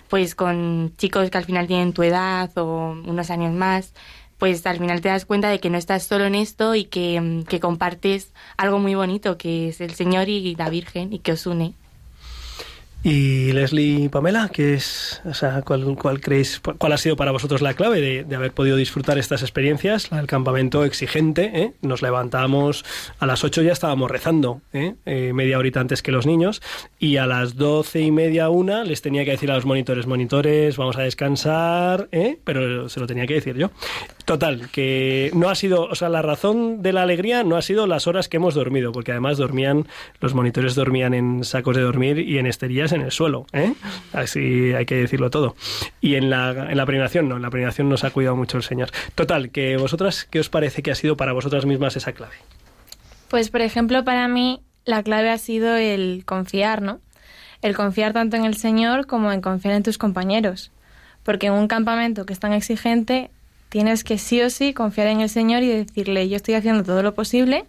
[0.09, 3.93] pues con chicos que al final tienen tu edad o unos años más,
[4.37, 7.19] pues al final te das cuenta de que no estás solo en esto y que,
[7.19, 11.31] mm, que compartes algo muy bonito, que es el Señor y la Virgen y que
[11.31, 11.73] os une.
[13.07, 17.29] Y Leslie y Pamela, ¿qué es, o sea, cuál, cuál, creéis, cuál ha sido para
[17.29, 20.11] vosotros la clave de, haber podido disfrutar estas experiencias?
[20.11, 21.73] El campamento exigente, ¿eh?
[21.83, 22.83] nos levantamos
[23.19, 24.95] a las 8 ya estábamos rezando, ¿eh?
[25.05, 25.33] ¿eh?
[25.33, 26.63] media horita antes que los niños,
[26.97, 30.75] y a las doce y media, una, les tenía que decir a los monitores, monitores,
[30.75, 32.39] vamos a descansar, ¿eh?
[32.43, 33.69] pero se lo tenía que decir yo.
[34.25, 37.85] Total, que no ha sido, o sea, la razón de la alegría no ha sido
[37.85, 39.87] las horas que hemos dormido, porque además dormían,
[40.21, 43.73] los monitores dormían en sacos de dormir y en esterillas en el suelo, ¿eh?
[44.13, 45.55] Así hay que decirlo todo.
[46.01, 46.85] Y en la, en la
[47.21, 48.89] no, en la premiación nos ha cuidado mucho el Señor.
[49.15, 52.35] Total, que vosotras, ¿qué os parece que ha sido para vosotras mismas esa clave?
[53.29, 56.99] Pues, por ejemplo, para mí la clave ha sido el confiar, ¿no?
[57.61, 60.71] El confiar tanto en el Señor como en confiar en tus compañeros.
[61.23, 63.31] Porque en un campamento que es tan exigente,
[63.69, 67.01] tienes que sí o sí confiar en el Señor y decirle, yo estoy haciendo todo
[67.01, 67.65] lo posible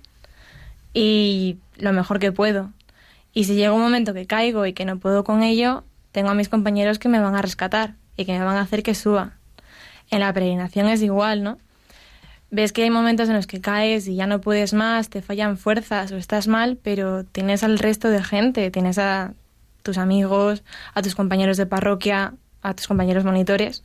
[0.93, 2.71] y lo mejor que puedo.
[3.37, 6.35] Y si llega un momento que caigo y que no puedo con ello, tengo a
[6.35, 9.35] mis compañeros que me van a rescatar y que me van a hacer que suba.
[10.11, 11.59] En la peregrinación es igual, ¿no?
[12.51, 15.59] Ves que hay momentos en los que caes y ya no puedes más, te fallan
[15.59, 19.35] fuerzas o estás mal, pero tienes al resto de gente, tienes a
[19.83, 20.63] tus amigos,
[20.95, 23.85] a tus compañeros de parroquia, a tus compañeros monitores,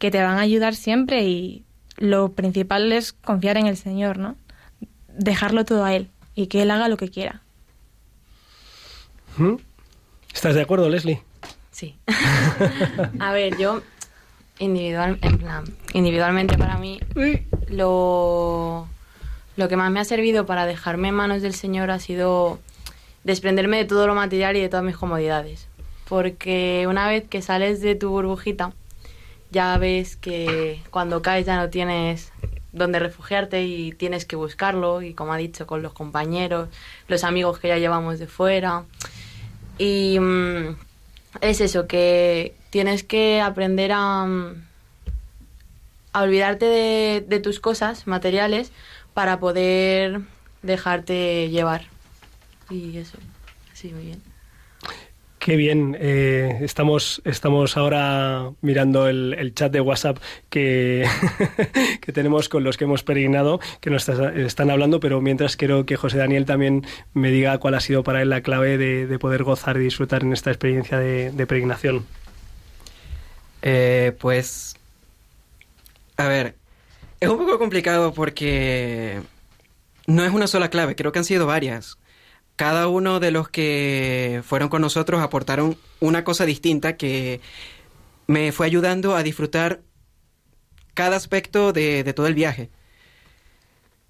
[0.00, 1.62] que te van a ayudar siempre y
[1.98, 4.34] lo principal es confiar en el Señor, ¿no?
[5.16, 7.42] Dejarlo todo a Él y que Él haga lo que quiera.
[10.34, 11.22] ¿Estás de acuerdo, Leslie?
[11.70, 11.96] Sí.
[13.20, 13.82] a ver, yo
[14.58, 17.00] individual, en plan, individualmente para mí
[17.68, 18.88] lo,
[19.56, 22.58] lo que más me ha servido para dejarme en manos del Señor ha sido
[23.24, 25.68] desprenderme de todo lo material y de todas mis comodidades.
[26.08, 28.72] Porque una vez que sales de tu burbujita,
[29.50, 32.32] ya ves que cuando caes ya no tienes
[32.72, 36.68] donde refugiarte y tienes que buscarlo y como ha dicho con los compañeros,
[37.08, 38.84] los amigos que ya llevamos de fuera.
[39.78, 40.76] Y mm,
[41.40, 44.64] es eso, que tienes que aprender a, mm,
[46.12, 48.72] a olvidarte de, de tus cosas materiales
[49.14, 50.20] para poder
[50.62, 51.86] dejarte llevar.
[52.70, 53.18] Y eso,
[53.72, 54.27] así muy bien.
[55.48, 55.96] Qué bien.
[55.98, 60.18] Eh, estamos, estamos ahora mirando el, chat de WhatsApp
[60.50, 61.08] que,
[62.02, 65.96] que, tenemos con los que hemos peregrinado, que nos están hablando, pero mientras quiero que
[65.96, 69.78] José Daniel también me diga cuál ha sido para él la clave de, poder gozar
[69.78, 72.04] y disfrutar en esta experiencia de, peregrinación.
[73.62, 74.76] Eh, pues,
[76.18, 76.56] a ver,
[77.20, 79.22] es un poco complicado porque
[80.06, 81.96] no es una sola clave, creo que han sido varias
[82.58, 87.40] cada uno de los que fueron con nosotros aportaron una cosa distinta que
[88.26, 89.80] me fue ayudando a disfrutar
[90.92, 92.68] cada aspecto de, todo el viaje.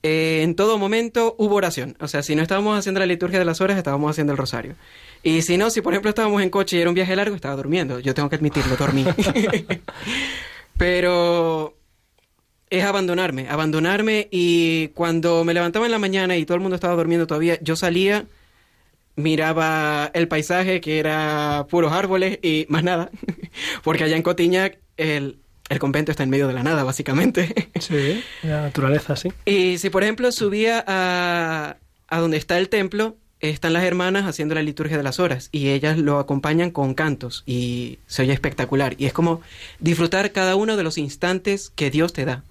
[0.03, 1.95] Eh, en todo momento hubo oración.
[2.01, 4.77] O sea, si no estábamos haciendo la liturgia de las horas, estábamos haciendo el rosario.
[5.23, 7.55] Y si no, si por ejemplo estábamos en coche y era un viaje largo, estaba
[7.55, 8.01] durmiendo.
[8.01, 9.05] Yo tengo que admitirlo, dormí.
[10.79, 11.77] Pero
[12.71, 16.95] es abandonarme, abandonarme y cuando me levantaba en la mañana y todo el mundo estaba
[16.97, 18.27] durmiendo todavía, yo salía
[19.19, 23.11] miraba el paisaje que era puros árboles y más nada,
[23.83, 27.71] porque allá en Cotiñac el, el convento está en medio de la nada, básicamente.
[27.81, 29.33] Sí, la naturaleza, sí.
[29.45, 31.77] Y si, por ejemplo, subía a,
[32.09, 35.69] a donde está el templo, están las hermanas haciendo la liturgia de las horas y
[35.69, 38.95] ellas lo acompañan con cantos y se oye espectacular.
[38.99, 39.41] Y es como
[39.79, 42.43] disfrutar cada uno de los instantes que Dios te da.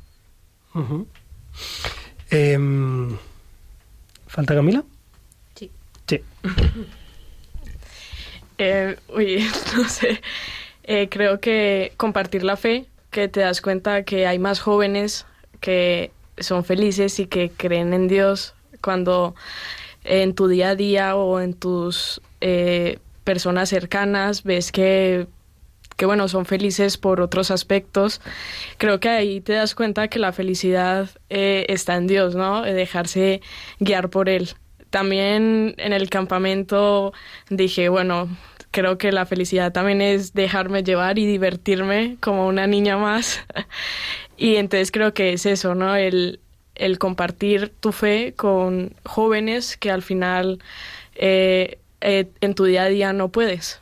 [4.27, 4.84] ¿Falta Camila?
[6.08, 6.22] Sí.
[8.60, 9.46] Eh, uy,
[9.78, 10.20] no sé.
[10.84, 15.28] Eh, creo que compartir la fe, que te das cuenta que hay más jóvenes
[15.60, 19.36] que son felices y que creen en Dios cuando
[20.04, 25.28] en tu día a día o en tus eh, personas cercanas ves que
[25.98, 28.22] que bueno, son felices por otros aspectos.
[28.78, 32.62] Creo que ahí te das cuenta que la felicidad eh, está en Dios, ¿no?
[32.62, 33.41] Dejarse
[33.80, 34.54] guiar por Él.
[34.98, 37.14] También en el campamento
[37.52, 38.36] dije, bueno,
[38.72, 43.46] creo que la felicidad también es dejarme llevar y divertirme como una niña más.
[44.38, 45.96] y entonces creo que es eso, ¿no?
[45.96, 46.40] El,
[46.74, 50.58] el compartir tu fe con jóvenes que al final
[51.14, 53.80] eh, eh, en tu día a día no puedes.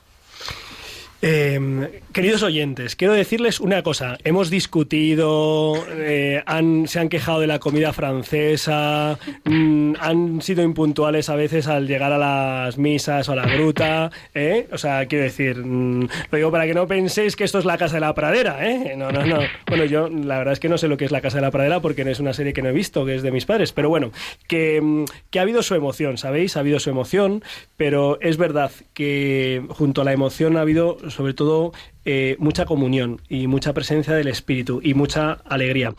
[1.27, 4.19] Eh, queridos oyentes, quiero decirles una cosa.
[4.23, 6.43] Hemos discutido, eh,
[6.85, 12.13] se han quejado de la comida francesa, mm, han sido impuntuales a veces al llegar
[12.13, 14.11] a las misas o a la gruta.
[14.35, 14.67] ¿eh?
[14.71, 17.79] O sea, quiero decir, mm, lo digo para que no penséis que esto es la
[17.79, 18.63] Casa de la Pradera.
[18.63, 18.93] ¿eh?
[18.95, 19.39] No, no, no.
[19.67, 21.49] Bueno, yo la verdad es que no sé lo que es la Casa de la
[21.49, 23.73] Pradera porque es una serie que no he visto, que es de mis padres.
[23.73, 24.11] Pero bueno,
[24.47, 26.55] que, mm, que ha habido su emoción, ¿sabéis?
[26.55, 27.43] Ha habido su emoción,
[27.77, 31.71] pero es verdad que junto a la emoción ha habido sobre todo
[32.03, 35.93] eh, mucha comunión y mucha presencia del Espíritu y mucha alegría.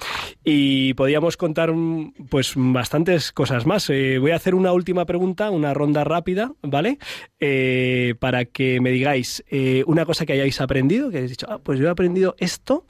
[0.44, 3.88] Y podíamos contar mm, pues bastantes cosas más.
[3.90, 6.98] Eh, voy a hacer una última pregunta, una ronda rápida, ¿vale?
[7.40, 9.42] Eh, para que me digáis
[9.86, 12.86] una cosa que hayáis aprendido, que hayáis dicho, ah, pues yo he aprendido esto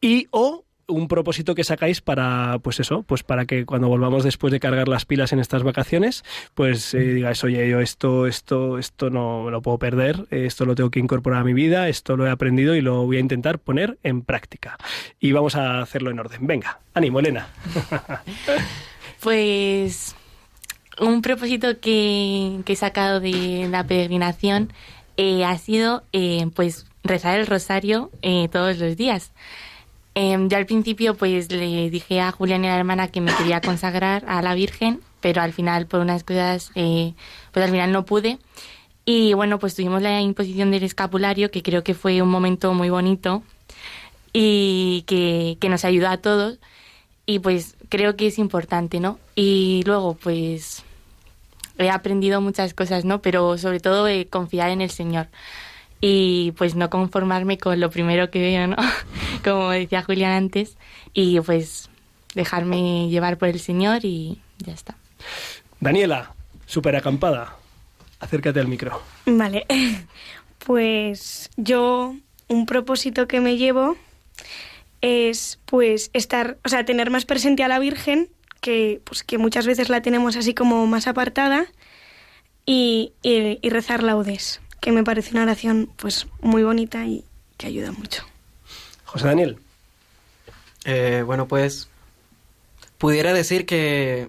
[0.00, 4.52] y o un propósito que sacáis para, pues eso, pues para que cuando volvamos después
[4.52, 6.24] de cargar las pilas en estas vacaciones,
[6.54, 10.74] pues eh, digáis, oye, yo esto, esto, esto no me lo puedo perder, esto lo
[10.74, 13.58] tengo que incorporar a mi vida, esto lo he aprendido y lo voy a intentar
[13.58, 14.76] poner en práctica.
[15.18, 16.46] Y vamos a hacerlo en orden.
[16.46, 17.48] Venga, ánimo, Elena.
[19.20, 20.14] pues
[21.00, 24.72] un propósito que, he sacado de la peregrinación
[25.16, 28.10] eh, ha sido eh, pues rezar el rosario
[28.50, 29.32] todos los días.
[30.14, 33.34] Eh, yo al principio pues le dije a Julián y a la hermana que me
[33.34, 37.14] quería consagrar a la Virgen, pero al final por unas cosas eh,
[37.52, 38.38] pues al final no pude.
[39.04, 42.90] Y bueno, pues tuvimos la imposición del escapulario, que creo que fue un momento muy
[42.90, 43.42] bonito
[44.32, 46.58] y que, que nos ayudó a todos.
[47.26, 49.18] Y pues creo que es importante, ¿no?
[49.34, 50.84] Y luego pues
[51.78, 53.22] he aprendido muchas cosas, ¿no?
[53.22, 55.28] Pero sobre todo eh, confiar en el Señor
[56.04, 58.76] y pues no conformarme con lo primero que veo, ¿no?
[59.44, 60.76] Como decía Julián antes,
[61.14, 61.88] y pues
[62.34, 64.96] dejarme llevar por el Señor y ya está.
[65.78, 66.34] Daniela,
[66.66, 67.56] súper acampada,
[68.18, 69.00] acércate al micro.
[69.26, 69.64] Vale,
[70.66, 72.16] pues yo
[72.48, 73.96] un propósito que me llevo
[75.02, 78.28] es pues estar, o sea, tener más presente a la Virgen,
[78.60, 81.66] que pues que muchas veces la tenemos así como más apartada,
[82.66, 87.24] y, y, y rezar laudes que me parece una oración pues muy bonita y
[87.56, 88.24] que ayuda mucho.
[89.04, 89.56] José Daniel.
[90.84, 91.88] Eh, bueno, pues
[92.98, 94.28] pudiera decir que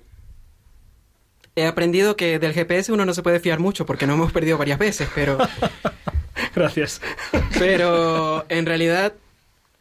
[1.55, 4.59] he aprendido que del GPS uno no se puede fiar mucho porque no hemos perdido
[4.59, 5.39] varias veces, pero...
[6.55, 7.01] Gracias.
[7.57, 9.13] pero en realidad,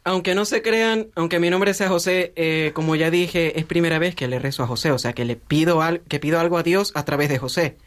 [0.03, 3.99] aunque no se crean, aunque mi nombre sea José, eh, como ya dije, es primera
[3.99, 6.57] vez que le rezo a José, o sea, que le pido, al, que pido algo
[6.57, 7.77] a Dios a través de José.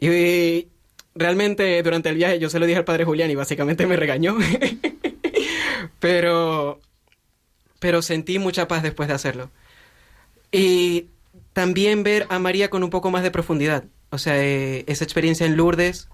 [0.00, 0.68] Y
[1.14, 4.36] realmente durante el viaje yo se lo dije al padre Julián y básicamente me regañó.
[6.00, 6.80] pero,
[7.78, 9.50] pero sentí mucha paz después de hacerlo.
[10.52, 11.06] Y
[11.52, 13.84] también ver a María con un poco más de profundidad.
[14.10, 16.08] O sea, eh, esa experiencia en Lourdes,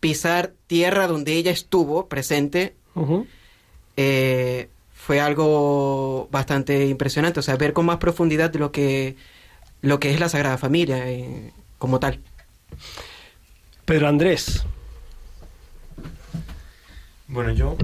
[0.00, 2.74] pisar tierra donde ella estuvo presente,
[3.96, 7.40] eh, fue algo bastante impresionante.
[7.40, 9.16] O sea, ver con más profundidad lo que,
[9.80, 12.20] lo que es la Sagrada Familia eh, como tal.
[13.92, 14.64] Pedro Andrés.
[17.28, 17.76] Bueno, yo,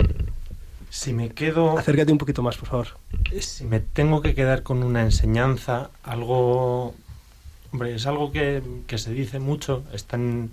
[0.89, 1.77] si me quedo...
[1.77, 2.87] Acércate un poquito más, por favor.
[3.41, 6.95] Si me tengo que quedar con una enseñanza, algo...
[7.71, 8.63] Hombre, es algo que,
[8.97, 10.51] se dice mucho, está en,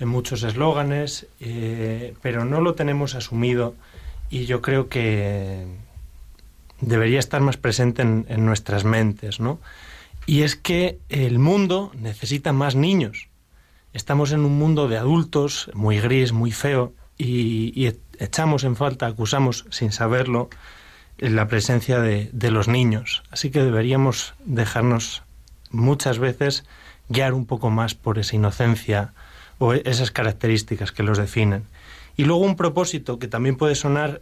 [0.00, 3.74] muchos eslóganes, eh, pero no lo tenemos asumido
[4.30, 5.66] y yo creo que
[6.80, 9.60] debería estar más presente en, en nuestras mentes, ¿no?
[10.24, 13.28] Y es que el mundo necesita más niños
[13.96, 17.86] estamos en un mundo de adultos muy gris, muy feo, y,
[18.18, 20.50] echamos en falta, acusamos sin saberlo,
[21.18, 23.22] la presencia de, los niños.
[23.30, 25.22] Así que deberíamos dejarnos
[25.70, 26.64] muchas veces
[27.08, 29.14] guiar un poco más por esa inocencia
[29.58, 31.64] o esas características que los definen.
[32.18, 34.20] Y luego un propósito que también puede sonar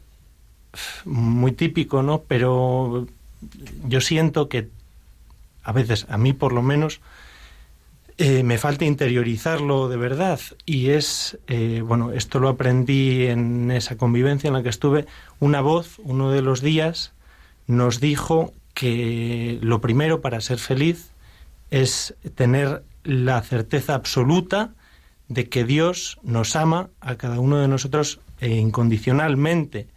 [1.05, 2.23] muy típico, ¿no?
[2.23, 3.09] Pero
[3.89, 4.69] yo siento que
[5.65, 7.01] a veces, a mí por lo menos,
[8.17, 13.97] eh, me falta interiorizarlo de verdad y es, eh, bueno, esto lo aprendí en esa
[13.97, 15.07] convivencia en la que estuve,
[15.41, 17.13] una voz, uno de los días,
[17.67, 21.11] nos dijo que lo primero para ser feliz
[21.71, 24.75] es tener la certeza absoluta
[25.29, 29.89] de que Dios nos ama a cada uno de nosotros eh, incondicionalmente.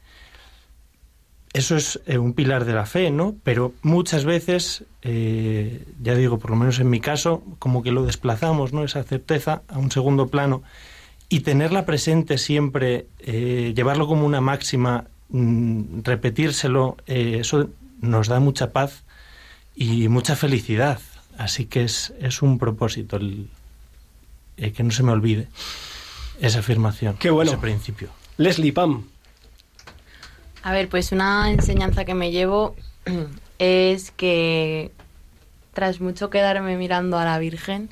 [1.58, 3.36] Eso es eh, un pilar de la fe, ¿no?
[3.44, 8.06] Pero muchas veces, eh, ya digo, por lo menos en mi caso, como que lo
[8.06, 8.84] desplazamos, ¿no?
[8.84, 10.64] Esa certeza a un segundo plano
[11.30, 19.04] y tenerla presente siempre, llevarlo como una máxima, mm, repetírselo, eso nos da mucha paz
[19.76, 21.00] y mucha felicidad.
[21.38, 23.50] Así que es, es un propósito el,
[24.58, 25.48] eh, que no se me olvide
[26.42, 27.52] esa afirmación, Qué bueno.
[27.52, 28.10] ese principio.
[28.38, 29.06] Leslie Pam.
[30.64, 32.76] A ver, pues una enseñanza que me llevo
[33.60, 34.92] es que
[35.74, 37.90] tras mucho quedarme mirando a la Virgen,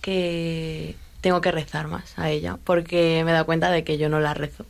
[0.00, 4.08] que tengo que rezar más a ella, porque me he dado cuenta de que yo
[4.08, 4.64] no la rezo,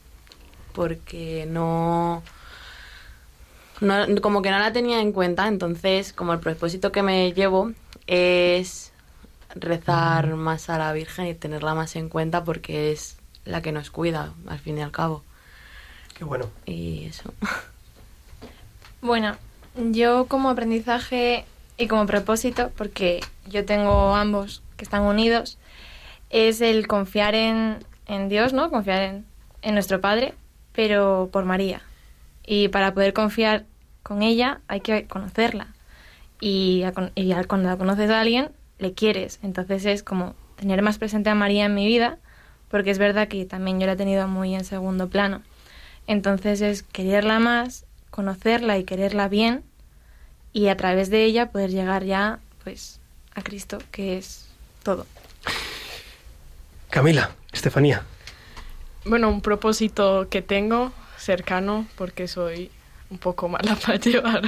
[0.72, 2.22] porque no,
[3.80, 7.70] no como que no la tenía en cuenta, entonces como el propósito que me llevo
[8.08, 8.92] es
[9.54, 13.90] rezar más a la Virgen y tenerla más en cuenta porque es la que nos
[13.90, 15.22] cuida, al fin y al cabo.
[16.18, 16.46] Qué bueno.
[16.66, 17.32] Y eso.
[19.00, 19.36] Bueno,
[19.76, 21.44] yo como aprendizaje
[21.76, 25.56] y como propósito, porque yo tengo ambos que están unidos,
[26.30, 28.70] es el confiar en, en Dios, ¿no?
[28.70, 29.24] Confiar en,
[29.62, 30.34] en nuestro Padre,
[30.72, 31.80] pero por María.
[32.44, 33.66] Y para poder confiar
[34.02, 35.68] con ella hay que conocerla.
[36.40, 39.38] Y, y cuando la conoces a alguien, le quieres.
[39.42, 42.18] Entonces es como tener más presente a María en mi vida,
[42.68, 45.42] porque es verdad que también yo la he tenido muy en segundo plano.
[46.08, 49.62] Entonces es quererla más, conocerla y quererla bien,
[50.52, 52.98] y a través de ella poder llegar ya pues
[53.36, 54.48] a Cristo, que es
[54.82, 55.06] todo.
[56.90, 58.02] Camila, Estefanía.
[59.04, 62.72] Bueno, un propósito que tengo cercano, porque soy
[63.10, 64.42] un poco mala para llevar,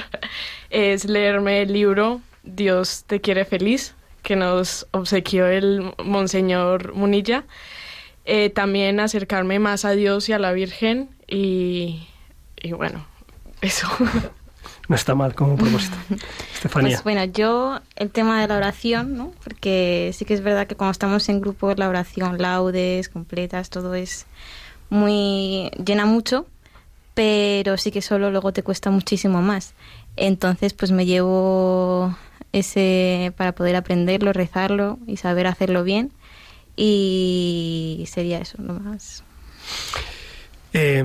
[0.71, 7.45] es leerme el libro Dios te quiere feliz que nos obsequió el Monseñor Munilla.
[8.33, 12.07] Eh, también acercarme más a Dios y a la Virgen y,
[12.63, 13.05] y bueno,
[13.61, 13.89] eso.
[14.87, 15.97] No está mal como propósito.
[16.55, 16.91] Estefanía.
[16.91, 19.33] Pues bueno, yo el tema de la oración, ¿no?
[19.43, 23.97] Porque sí que es verdad que cuando estamos en grupo la oración, laudes, completas, todo
[23.97, 24.27] es
[24.91, 26.47] muy llena mucho,
[27.15, 29.75] pero sí que solo luego te cuesta muchísimo más.
[30.15, 32.17] Entonces, pues me llevo
[32.53, 36.13] ese para poder aprenderlo, rezarlo y saber hacerlo bien.
[36.83, 39.23] Y sería eso, lo más.
[40.73, 41.05] Eh,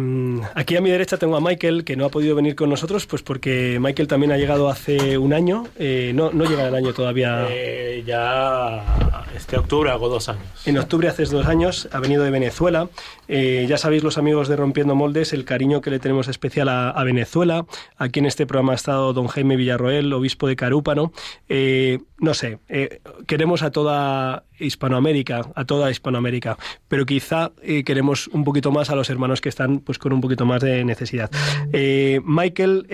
[0.53, 3.23] aquí a mi derecha tengo a Michael, que no ha podido venir con nosotros, pues
[3.23, 5.67] porque Michael también ha llegado hace un año.
[5.77, 7.45] Eh, no, no llega el año todavía.
[7.49, 10.45] Eh, ya este octubre hago dos años.
[10.65, 12.89] En octubre hace dos años, ha venido de Venezuela.
[13.27, 16.89] Eh, ya sabéis los amigos de Rompiendo Moldes el cariño que le tenemos especial a,
[16.89, 17.65] a Venezuela.
[17.97, 21.11] Aquí en este programa ha estado don Jaime Villarroel, obispo de Carúpano.
[21.49, 26.57] Eh, no sé, eh, queremos a toda Hispanoamérica, a toda Hispanoamérica,
[26.87, 27.51] pero quizá
[27.85, 30.85] queremos un poquito más a los hermanos que están pues con un poquito más de
[30.85, 31.29] necesidad.
[32.23, 32.87] Michael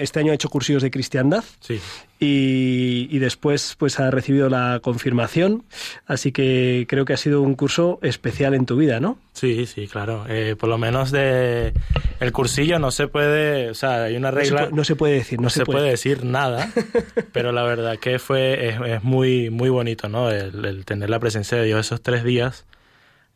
[0.00, 1.80] este año ha hecho cursillos de cristiandad Sí.
[2.22, 5.64] Y, y después pues ha recibido la confirmación,
[6.06, 9.18] así que creo que ha sido un curso especial en tu vida, ¿no?
[9.32, 10.26] Sí, sí, claro.
[10.28, 11.72] Eh, por lo menos de
[12.20, 14.60] el cursillo no se puede, o sea, hay una No se regla.
[14.60, 15.78] puede- no se puede decir, no se puede.
[15.78, 15.90] puede.
[15.92, 16.70] decir nada,
[17.32, 20.30] pero la verdad que fue es, es muy muy bonito, ¿no?
[20.30, 22.66] El, el tener la presencia de Dios esos tres días.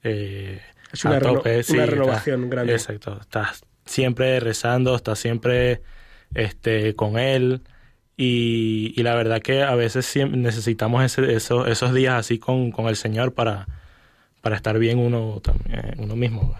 [0.03, 0.61] eh,
[0.93, 2.73] Es una a reno- tope, sí, una estás- renovación grande.
[2.75, 3.17] Exacto.
[3.19, 5.81] Estás siempre rezando, estás siempre
[6.35, 7.63] este con él.
[8.17, 12.87] Y, y la verdad que a veces necesitamos ese- esos, esos días así con, con
[12.87, 13.67] el Señor para,
[14.41, 16.55] para estar bien uno, también, uno mismo.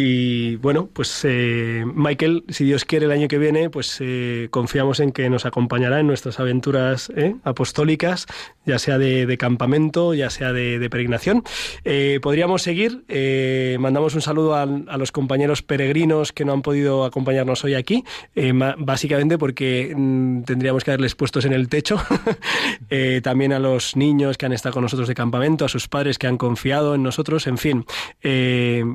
[0.00, 5.00] Y bueno, pues eh, Michael, si Dios quiere el año que viene, pues eh, confiamos
[5.00, 7.34] en que nos acompañará en nuestras aventuras ¿eh?
[7.42, 8.26] apostólicas,
[8.64, 11.42] ya sea de, de campamento, ya sea de, de peregrinación.
[11.82, 13.02] Eh, podríamos seguir.
[13.08, 18.04] eh, mandamos un saludo a, los compañeros peregrinos que no han podido acompañarnos hoy aquí,
[18.78, 22.00] básicamente porque mm, tendríamos que haberles puestos en el techo.
[23.24, 26.28] También a los niños que han estado con nosotros de campamento, a sus padres que
[26.28, 27.84] han confiado en nosotros, en fin.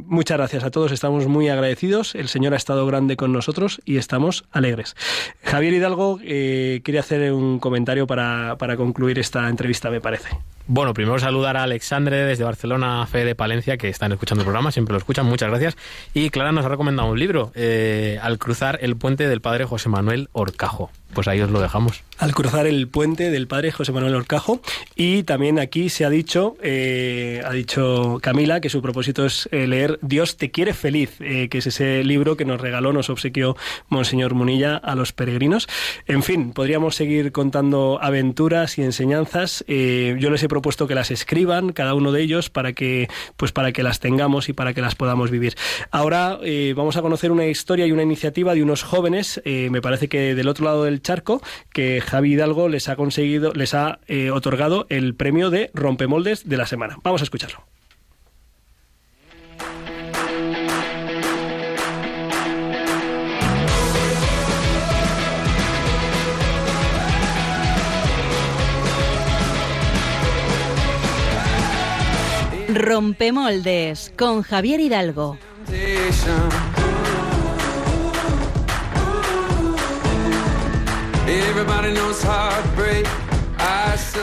[0.08, 2.16] Muchas gracias a todos, estamos muy agradecidos.
[2.16, 4.96] El Señor ha estado grande con nosotros y estamos alegres.
[5.44, 10.30] Javier Hidalgo eh, quiere hacer un comentario para, para concluir esta entrevista, me parece.
[10.66, 14.72] Bueno, primero saludar a Alexandre desde Barcelona, Fe de Palencia, que están escuchando el programa,
[14.72, 15.76] siempre lo escuchan, muchas gracias.
[16.14, 19.90] Y Clara nos ha recomendado un libro, eh, Al cruzar el puente del padre José
[19.90, 20.90] Manuel Orcajo.
[21.14, 22.04] Pues ahí os lo dejamos.
[22.18, 24.62] Al cruzar el puente del padre José Manuel Orcajo.
[24.96, 29.68] Y también aquí se ha dicho, eh, ha dicho Camila, que su propósito es eh,
[29.68, 33.56] leer Dios te quiere feliz, eh, que es ese libro que nos regaló, nos obsequió
[33.90, 35.68] Monseñor Munilla a los peregrinos.
[36.08, 39.64] En fin, podríamos seguir contando aventuras y enseñanzas.
[39.68, 43.72] yo les he propuesto que las escriban, cada uno de ellos, para que, pues para
[43.72, 45.56] que las tengamos y para que las podamos vivir.
[45.92, 46.40] Ahora
[46.76, 50.48] vamos a conocer una historia y una iniciativa de unos jóvenes, me parece que del
[50.48, 51.42] otro lado del charco
[51.72, 56.58] que Javi Hidalgo les ha conseguido, les ha eh, otorgado el premio de rompemoldes de
[56.58, 56.98] la semana.
[57.04, 57.66] Vamos a escucharlo.
[72.74, 75.38] Rompemoldes con Javier Hidalgo.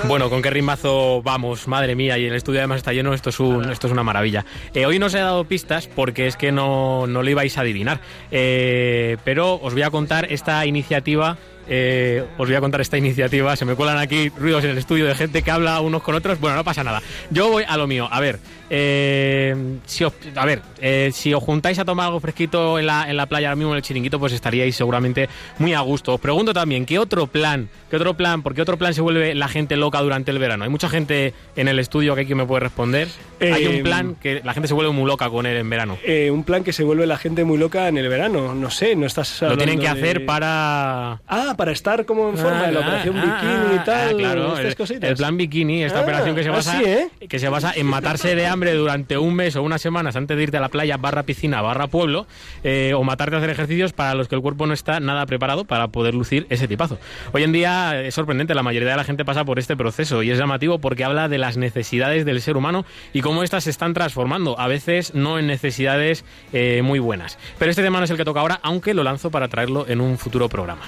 [0.06, 1.68] Bueno, ¿con qué rimazo vamos?
[1.68, 4.44] Madre mía, y el estudio además está lleno, esto es, un, esto es una maravilla.
[4.74, 7.60] Eh, hoy no os he dado pistas porque es que no, no lo ibais a
[7.60, 8.00] adivinar,
[8.30, 11.36] eh, pero os voy a contar esta iniciativa
[11.72, 13.54] eh, os voy a contar esta iniciativa.
[13.54, 16.40] Se me cuelan aquí ruidos en el estudio de gente que habla unos con otros.
[16.40, 17.00] Bueno, no pasa nada.
[17.30, 18.08] Yo voy a lo mío.
[18.10, 18.40] A ver,
[18.70, 19.54] eh,
[19.86, 23.16] si os, a ver, eh, si os juntáis a tomar algo fresquito en la, en
[23.16, 26.14] la playa ahora mismo en el chiringuito, pues estaríais seguramente muy a gusto.
[26.14, 27.68] Os pregunto también, ¿qué otro plan?
[27.88, 28.42] ¿Qué otro plan?
[28.42, 30.64] ¿Por qué otro plan se vuelve la gente loca durante el verano?
[30.64, 33.06] Hay mucha gente en el estudio que aquí me puede responder.
[33.40, 35.98] Hay un plan que la gente se vuelve muy loca con él en verano.
[36.32, 38.54] un plan que se vuelve la gente muy loca en el verano.
[38.54, 39.42] No sé, no estás.
[39.42, 41.20] Lo tienen que hacer para.
[41.28, 44.16] Ah, para estar como en forma de la ah, operación ah, bikini y ah, tal.
[44.16, 47.10] claro, el, plan bikini, esta operación que se, basa, ¿eh?
[47.28, 50.42] que se basa en matarse de hambre durante un mes o unas semanas antes de
[50.42, 52.26] irte a la playa, barra piscina, barra pueblo,
[52.64, 55.66] eh, o matarte a hacer ejercicios para los que el cuerpo no está nada preparado
[55.66, 56.98] para poder lucir ese tipazo.
[57.32, 60.30] Hoy en día es sorprendente, la mayoría de la gente pasa por este proceso y
[60.30, 63.92] es llamativo porque habla de las necesidades del ser humano y cómo éstas se están
[63.92, 67.36] transformando, a veces no en necesidades eh, muy buenas.
[67.58, 70.00] Pero este tema no es el que toca ahora, aunque lo lanzo para traerlo en
[70.00, 70.84] un futuro programa.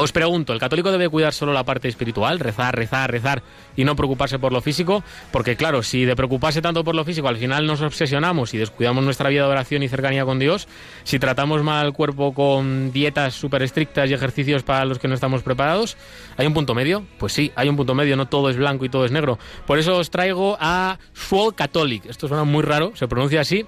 [0.00, 3.42] Os pregunto, ¿el católico debe cuidar solo la parte espiritual, rezar, rezar, rezar
[3.74, 5.02] y no preocuparse por lo físico?
[5.32, 9.02] Porque claro, si de preocuparse tanto por lo físico al final nos obsesionamos y descuidamos
[9.02, 10.68] nuestra vida de oración y cercanía con Dios,
[11.02, 15.16] si tratamos mal al cuerpo con dietas súper estrictas y ejercicios para los que no
[15.16, 15.96] estamos preparados,
[16.36, 17.02] ¿hay un punto medio?
[17.18, 19.40] Pues sí, hay un punto medio, no todo es blanco y todo es negro.
[19.66, 22.06] Por eso os traigo a Schwol Catholic.
[22.06, 23.66] Esto suena muy raro, se pronuncia así,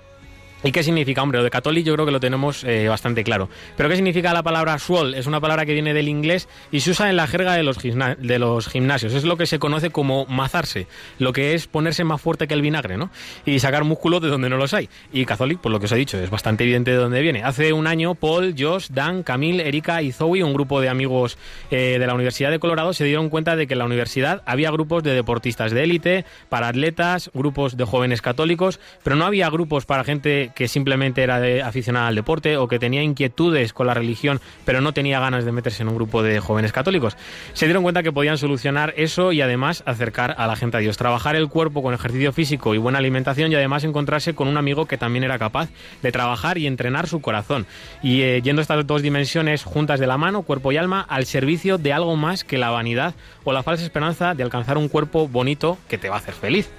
[0.63, 1.23] ¿Y qué significa?
[1.23, 3.49] Hombre, lo de católico yo creo que lo tenemos eh, bastante claro.
[3.77, 5.19] Pero ¿qué significa la palabra swole?
[5.19, 7.79] Es una palabra que viene del inglés y se usa en la jerga de los,
[7.79, 9.15] de los gimnasios.
[9.15, 10.87] Es lo que se conoce como mazarse,
[11.19, 13.11] lo que es ponerse más fuerte que el vinagre, ¿no?
[13.47, 14.91] Y sacar músculo de donde no los hay.
[15.13, 17.43] Y catholic, por lo que os he dicho, es bastante evidente de dónde viene.
[17.43, 21.39] Hace un año, Paul, Josh, Dan, Camille, Erika y Zoe, un grupo de amigos
[21.71, 24.71] eh, de la Universidad de Colorado, se dieron cuenta de que en la universidad había
[24.71, 29.87] grupos de deportistas de élite, para atletas, grupos de jóvenes católicos, pero no había grupos
[29.87, 33.95] para gente que simplemente era de, aficionada al deporte o que tenía inquietudes con la
[33.95, 37.17] religión pero no tenía ganas de meterse en un grupo de jóvenes católicos.
[37.53, 40.97] Se dieron cuenta que podían solucionar eso y además acercar a la gente a Dios.
[40.97, 44.87] Trabajar el cuerpo con ejercicio físico y buena alimentación y además encontrarse con un amigo
[44.87, 45.69] que también era capaz
[46.03, 47.67] de trabajar y entrenar su corazón.
[48.03, 51.79] Y eh, yendo estas dos dimensiones juntas de la mano, cuerpo y alma, al servicio
[51.79, 55.79] de algo más que la vanidad o la falsa esperanza de alcanzar un cuerpo bonito
[55.89, 56.71] que te va a hacer feliz.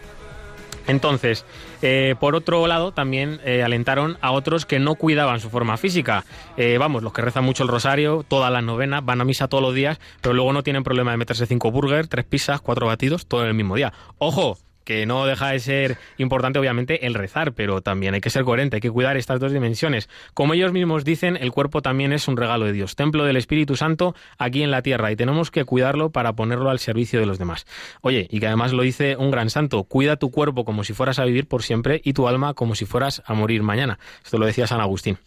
[0.88, 1.46] Entonces,
[1.82, 6.26] eh, por otro lado, también eh, alentaron a otros que no cuidaban su forma física.
[6.58, 9.64] Eh, vamos, los que rezan mucho el rosario, todas las novenas, van a misa todos
[9.64, 13.26] los días, pero luego no tienen problema de meterse cinco burgers, tres pizzas, cuatro batidos,
[13.26, 13.94] todo en el mismo día.
[14.18, 14.58] ¡Ojo!
[14.84, 18.78] Que no deja de ser importante obviamente el rezar, pero también hay que ser coherente,
[18.78, 20.10] hay que cuidar estas dos dimensiones.
[20.34, 23.76] Como ellos mismos dicen, el cuerpo también es un regalo de Dios, templo del Espíritu
[23.76, 27.40] Santo aquí en la tierra y tenemos que cuidarlo para ponerlo al servicio de los
[27.40, 27.66] demás.
[28.02, 31.20] Oye, y que además lo dice un gran santo, cuida tu cuerpo como si fueras
[31.20, 34.00] a vivir por siempre y tu alma como si fueras a morir mañana.
[34.24, 35.18] Esto lo decía San Agustín.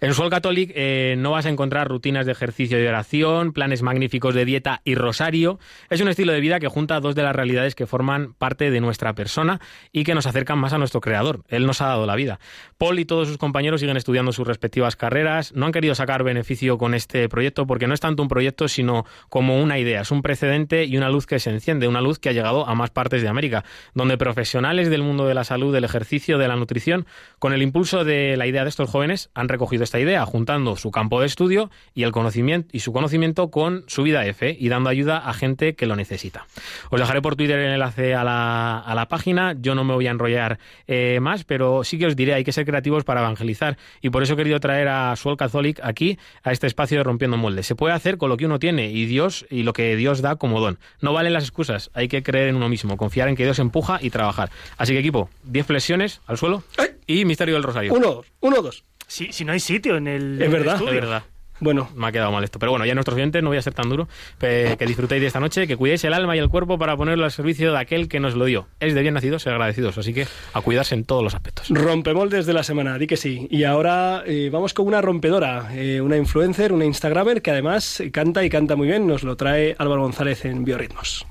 [0.00, 4.34] En Sol Catholic eh, no vas a encontrar rutinas de ejercicio y oración, planes magníficos
[4.34, 5.58] de dieta y rosario.
[5.90, 8.80] Es un estilo de vida que junta dos de las realidades que forman parte de
[8.80, 9.60] nuestra persona
[9.92, 11.42] y que nos acercan más a nuestro creador.
[11.48, 12.38] Él nos ha dado la vida.
[12.78, 15.52] Paul y todos sus compañeros siguen estudiando sus respectivas carreras.
[15.54, 19.04] No han querido sacar beneficio con este proyecto porque no es tanto un proyecto, sino
[19.28, 20.02] como una idea.
[20.02, 22.74] Es un precedente y una luz que se enciende, una luz que ha llegado a
[22.74, 26.56] más partes de América, donde profesionales del mundo de la salud, del ejercicio, de la
[26.56, 27.06] nutrición,
[27.38, 30.90] con el impulso de la idea de estos jóvenes, han recogido esta idea, juntando su
[30.90, 34.90] campo de estudio y el conocimiento y su conocimiento con su vida F y dando
[34.90, 36.46] ayuda a gente que lo necesita.
[36.90, 39.54] Os dejaré por Twitter el enlace a la, la página.
[39.58, 42.52] Yo no me voy a enrollar eh, más, pero sí que os diré, hay que
[42.52, 46.52] ser creativos para evangelizar y por eso he querido traer a Suel Catholic aquí a
[46.52, 47.66] este espacio de Rompiendo Moldes.
[47.66, 50.36] Se puede hacer con lo que uno tiene y Dios y lo que Dios da
[50.36, 50.78] como don.
[51.00, 53.98] No valen las excusas, hay que creer en uno mismo, confiar en que Dios empuja
[54.00, 54.50] y trabajar.
[54.76, 56.62] Así que equipo, 10 flexiones al suelo
[57.06, 57.92] y Misterio del Rosario.
[57.94, 58.84] Uno, dos, uno, dos.
[59.06, 60.74] Si, si no hay sitio en el, Es verdad.
[60.74, 60.94] estudio.
[60.94, 61.22] Es verdad.
[61.60, 61.88] Bueno.
[61.94, 62.58] Me ha quedado mal esto.
[62.58, 64.08] Pero bueno, ya nuestros oyentes no voy a ser tan duro.
[64.38, 67.32] Que disfrutéis de esta noche, que cuidéis el alma y el cuerpo para ponerlo al
[67.32, 68.66] servicio de aquel que nos lo dio.
[68.80, 71.68] Es de bien nacidos ser agradecidos, así que a cuidarse en todos los aspectos.
[71.70, 73.46] Rompemoldes de la semana, di que sí.
[73.50, 78.44] Y ahora eh, vamos con una rompedora, eh, una influencer, una Instagramer que además canta
[78.44, 79.06] y canta muy bien.
[79.06, 81.26] Nos lo trae Álvaro González en Biorritmos.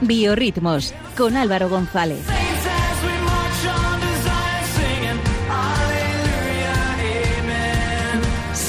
[0.00, 2.41] Biorritmos con Álvaro González.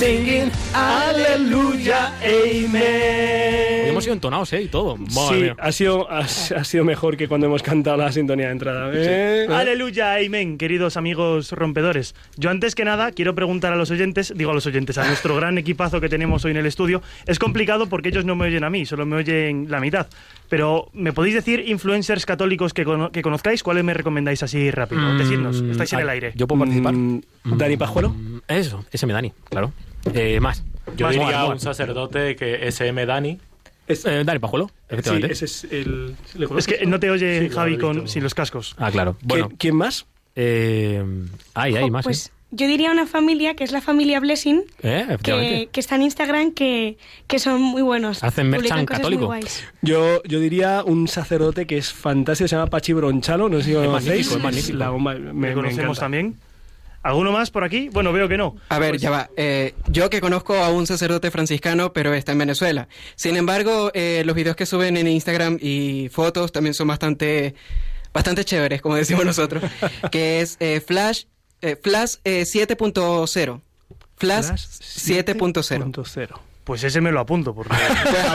[0.03, 3.83] Singing Aleluya, Amen.
[3.83, 4.63] Hoy hemos sido entonados, ¿eh?
[4.63, 4.97] Y todo.
[4.97, 5.55] Madre Sí, mía.
[5.57, 8.91] ha sido, ha, ha sido mejor que cuando hemos cantado la sintonía de entrada.
[8.93, 9.47] ¿eh?
[9.49, 12.15] Aleluya, amén, queridos amigos rompedores.
[12.35, 15.35] Yo antes que nada quiero preguntar a los oyentes, digo a los oyentes, a nuestro
[15.37, 17.01] gran equipazo que tenemos hoy en el estudio.
[17.25, 20.07] Es complicado porque ellos no me oyen a mí, solo me oyen la mitad.
[20.49, 23.63] Pero, ¿me podéis decir influencers católicos que, cono- que conozcáis?
[23.63, 25.01] ¿Cuáles me recomendáis así rápido?
[25.01, 26.33] Mm, Decidnos, estáis en el aire.
[26.35, 26.93] ¿Yo puedo participar?
[26.93, 28.13] Mm, ¿Dani Pajuelo?
[28.49, 29.71] Eso, ese me Dani, claro.
[30.13, 30.63] Eh, más.
[30.97, 31.63] Yo Más, diría más, un más.
[31.63, 33.39] sacerdote que SM Dani.
[33.87, 35.33] Eh, Dani Pajuelo, Sí, efectivamente.
[35.33, 36.15] ese es el...
[36.35, 38.75] ¿le Es que no te oye Sí, Javi con, sin los cascos.
[38.77, 39.17] Ah, claro.
[39.21, 40.05] Bueno, ¿Quién, quién más?
[40.35, 41.03] eh,
[41.53, 42.03] hay, hay más.
[42.05, 45.05] pues yo diría una familia que es la familia Blessing, ¿eh?
[45.09, 46.97] Eh, que, que está en Instagram, que,
[47.27, 48.23] que son muy buenos.
[48.23, 49.33] Hacen merchan católico.
[49.81, 53.71] Yo, yo diría un sacerdote que es fantástico, se llama Pachi Bronchalo, no sé si
[53.73, 54.07] lo Es conocéis.
[54.31, 54.77] magnífico, es magnífico.
[54.77, 55.99] la bomba, me, ¿Me me conocemos encanta.
[56.01, 56.35] también?
[57.03, 57.89] ¿Alguno más por aquí?
[57.89, 58.55] Bueno, veo que no.
[58.69, 59.29] A ver, ya va.
[59.35, 62.87] Eh, yo que conozco a un sacerdote franciscano, pero está en Venezuela.
[63.15, 67.55] Sin embargo, eh, los videos que suben en Instagram y fotos también son bastante,
[68.13, 69.63] bastante chéveres, como decimos nosotros.
[70.11, 71.25] que es eh, Flash,
[71.61, 73.61] eh, Flash eh, 7.0.
[74.15, 75.93] Flash, 7.0.
[75.93, 76.52] 7.0.
[76.63, 77.75] Pues ese me lo apunto, porque...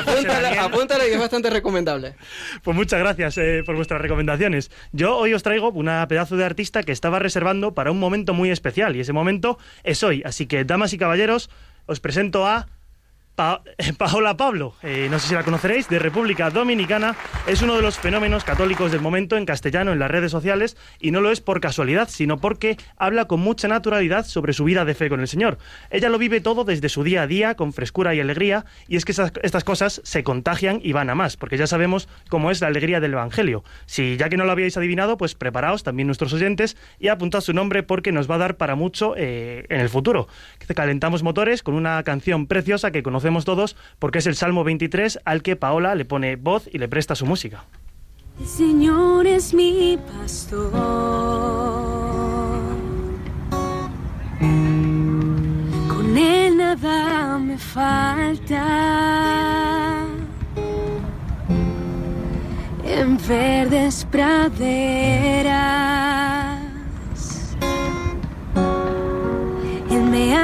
[0.04, 2.14] Pues apúntalo y es bastante recomendable.
[2.62, 4.70] Pues muchas gracias eh, por vuestras recomendaciones.
[4.92, 8.50] Yo hoy os traigo una pedazo de artista que estaba reservando para un momento muy
[8.50, 10.22] especial y ese momento es hoy.
[10.24, 11.50] Así que, damas y caballeros,
[11.86, 12.68] os presento a
[13.39, 13.62] Pa-
[13.97, 14.74] Paola Pablo.
[14.82, 17.14] Eh, no sé si la conoceréis, de República Dominicana.
[17.47, 21.12] Es uno de los fenómenos católicos del momento en castellano en las redes sociales y
[21.12, 24.97] no lo es por casualidad, sino porque habla con mucha naturalidad sobre su vida de
[24.97, 25.59] fe con el Señor.
[25.91, 29.05] Ella lo vive todo desde su día a día, con frescura y alegría, y es
[29.05, 32.66] que estas cosas se contagian y van a más, porque ya sabemos cómo es la
[32.66, 33.62] alegría del Evangelio.
[33.86, 37.53] Si ya que no lo habíais adivinado, pues preparaos también nuestros oyentes y apuntad su
[37.53, 40.26] nombre porque nos va a dar para mucho eh, en el futuro.
[40.74, 45.42] Calentamos motores con una canción preciosa que conocemos todos porque es el Salmo 23 al
[45.42, 47.64] que Paola le pone voz y le presta su música.
[48.40, 50.72] El Señor es mi pastor.
[55.88, 58.64] Con él nada me falta.
[62.84, 64.48] En verdes praderas.
[69.90, 70.34] Él me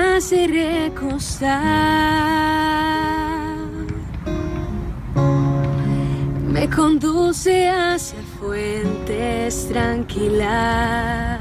[6.51, 11.41] Me conduce hacia fuentes tranquilas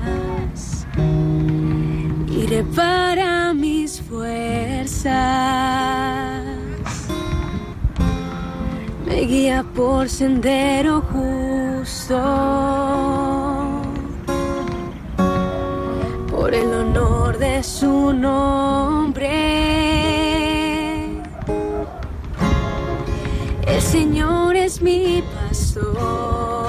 [2.27, 5.13] y repara mis fuerzas.
[9.05, 12.19] Me guía por sendero justo.
[16.43, 19.29] Por el honor de su nombre.
[23.65, 26.62] El Señor es mi pastor.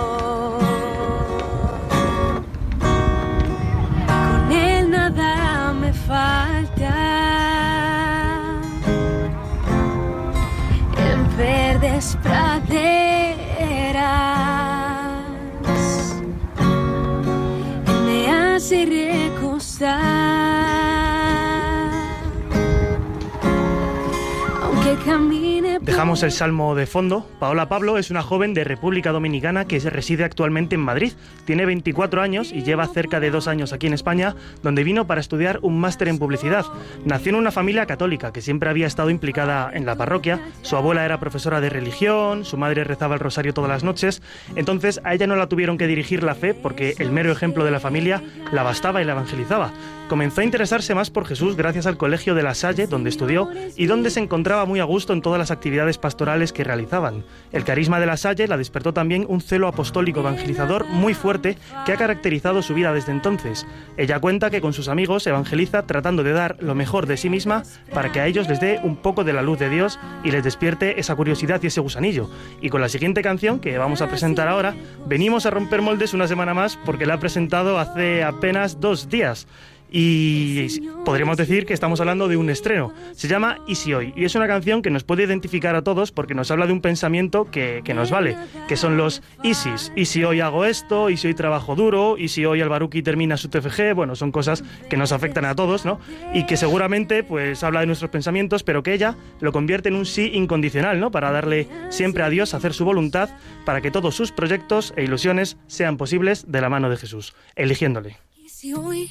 [26.05, 27.27] Dejamos el salmo de fondo.
[27.39, 31.15] Paola Pablo es una joven de República Dominicana que reside actualmente en Madrid.
[31.47, 35.23] Tiene 24 años y lleva cerca de dos años aquí en España, donde vino para
[35.23, 36.67] estudiar un máster en publicidad.
[37.07, 40.41] Nació en una familia católica que siempre había estado implicada en la parroquia.
[40.61, 44.21] Su abuela era profesora de religión, su madre rezaba el rosario todas las noches.
[44.57, 47.71] Entonces a ella no la tuvieron que dirigir la fe porque el mero ejemplo de
[47.71, 49.73] la familia la bastaba y la evangelizaba.
[50.09, 53.87] Comenzó a interesarse más por Jesús gracias al colegio de La Salle, donde estudió y
[53.87, 57.25] donde se encontraba muy a gusto en todas las actividades pastorales que realizaban.
[57.53, 61.93] El carisma de La Salle la despertó también un celo apostólico evangelizador muy fuerte que
[61.93, 63.67] ha caracterizado su vida desde entonces.
[63.97, 67.63] Ella cuenta que con sus amigos evangeliza tratando de dar lo mejor de sí misma
[67.93, 70.45] para que a ellos les dé un poco de la luz de Dios y les
[70.45, 72.31] despierte esa curiosidad y ese gusanillo.
[72.61, 74.75] Y con la siguiente canción que vamos a presentar ahora,
[75.07, 79.47] venimos a romper moldes una semana más porque la ha presentado hace apenas dos días
[79.91, 80.67] y
[81.05, 82.93] podríamos decir que estamos hablando de un estreno.
[83.13, 86.13] Se llama Y si hoy y es una canción que nos puede identificar a todos
[86.13, 88.37] porque nos habla de un pensamiento que, nos vale,
[88.69, 89.93] que son los ISIS.
[89.97, 93.37] Y si hoy hago esto, y si hoy trabajo duro, y si hoy Albaruki termina
[93.37, 96.01] su TFG, bueno, son cosas que nos afectan a todos, ¿no?
[96.33, 100.07] Y que seguramente pues habla de nuestros pensamientos, pero que ella lo convierte en un
[100.07, 101.11] sí incondicional, ¿no?
[101.11, 103.31] Para darle siempre a Dios, hacer su voluntad,
[103.65, 108.17] para que todos sus proyectos e ilusiones sean posibles de la mano de Jesús, eligiéndole.
[108.37, 109.09] ¿Y si hoy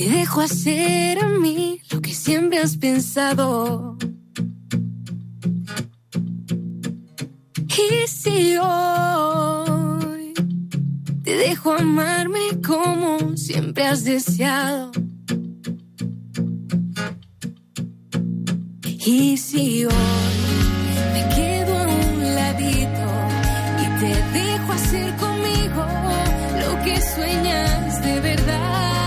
[0.00, 3.98] te dejo hacer a mí lo que siempre has pensado.
[7.92, 10.32] Y si hoy
[11.22, 14.90] te dejo amarme como siempre has deseado.
[19.04, 19.92] Y si hoy
[21.12, 23.06] me quedo a un ladito
[23.82, 25.84] y te dejo hacer conmigo
[26.62, 28.99] lo que sueñas de verdad.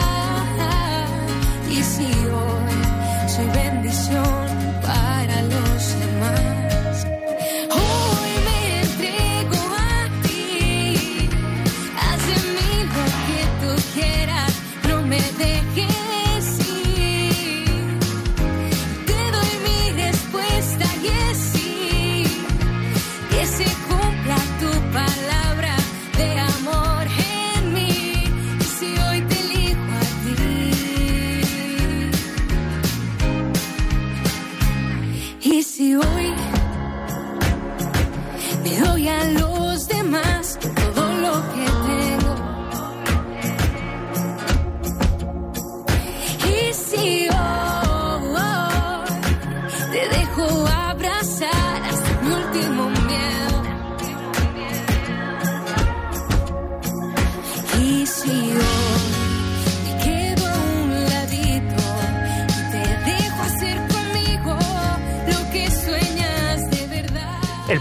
[4.13, 4.42] Para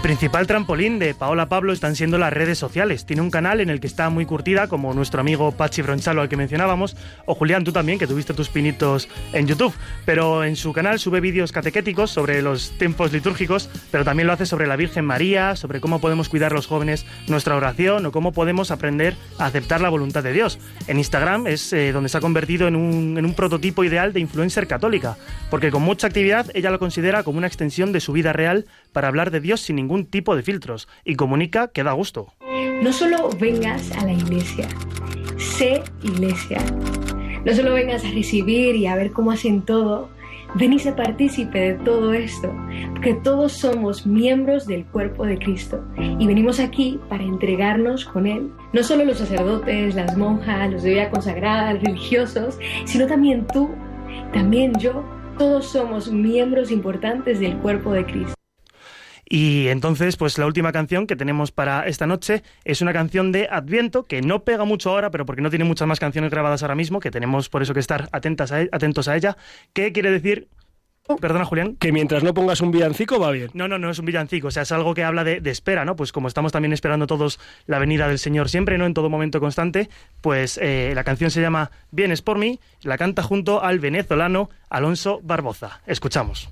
[0.03, 3.05] principal trampolín de Paola Pablo están siendo las redes sociales.
[3.05, 6.27] Tiene un canal en el que está muy curtida, como nuestro amigo Pachi Bronchalo al
[6.27, 9.73] que mencionábamos, o Julián, tú también, que tuviste tus pinitos en YouTube.
[10.05, 14.45] Pero en su canal sube vídeos catequéticos sobre los tiempos litúrgicos, pero también lo hace
[14.45, 18.71] sobre la Virgen María, sobre cómo podemos cuidar los jóvenes nuestra oración o cómo podemos
[18.71, 20.59] aprender a aceptar la voluntad de Dios.
[20.87, 24.19] En Instagram es eh, donde se ha convertido en un, en un prototipo ideal de
[24.19, 25.15] influencer católica,
[25.49, 29.09] porque con mucha actividad ella lo considera como una extensión de su vida real para
[29.09, 32.33] hablar de Dios sin ningún tipo de filtros y comunica que da gusto.
[32.81, 34.67] No solo vengas a la iglesia,
[35.37, 36.59] sé iglesia.
[37.45, 40.09] No solo vengas a recibir y a ver cómo hacen todo,
[40.55, 42.53] ven y sé partícipe de todo esto,
[42.91, 48.51] porque todos somos miembros del cuerpo de Cristo y venimos aquí para entregarnos con Él.
[48.71, 53.69] No solo los sacerdotes, las monjas, los de vida consagrada, los religiosos, sino también tú,
[54.31, 55.03] también yo,
[55.37, 58.42] todos somos miembros importantes del cuerpo de Cristo.
[59.33, 63.47] Y entonces, pues la última canción que tenemos para esta noche es una canción de
[63.49, 66.75] Adviento que no pega mucho ahora, pero porque no tiene muchas más canciones grabadas ahora
[66.75, 69.35] mismo, que tenemos por eso que estar atentas a, e, atentos a ella.
[69.73, 70.49] ¿Qué quiere decir?
[71.19, 71.77] Perdona, Julián.
[71.77, 73.49] Que mientras no pongas un villancico va bien.
[73.55, 75.83] No, no, no es un villancico, o sea, es algo que habla de, de espera,
[75.83, 75.95] ¿no?
[75.95, 78.85] Pues como estamos también esperando todos la venida del Señor siempre, ¿no?
[78.85, 79.89] En todo momento constante,
[80.21, 85.21] pues eh, la canción se llama Vienes por mí, la canta junto al venezolano Alonso
[85.23, 85.81] Barboza.
[85.87, 86.51] Escuchamos.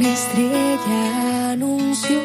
[0.00, 2.20] Una estrella anunció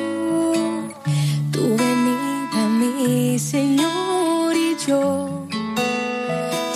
[1.51, 5.47] tu venida, mi Señor, y yo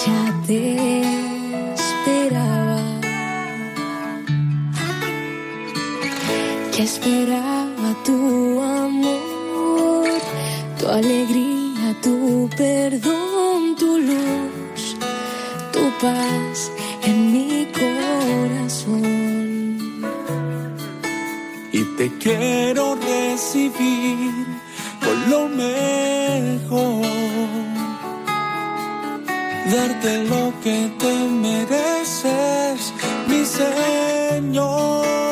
[0.03, 1.03] ya te
[1.75, 2.81] esperaba.
[6.75, 10.09] Ya esperaba tu amor,
[10.79, 14.97] tu alegría, tu perdón, tu luz,
[15.71, 16.71] tu paz
[17.03, 19.26] en mi corazón.
[21.97, 24.45] Te quiero recibir
[25.03, 27.05] con lo mejor.
[29.71, 31.13] Darte lo que te
[31.45, 32.93] mereces,
[33.27, 35.26] mi Señor.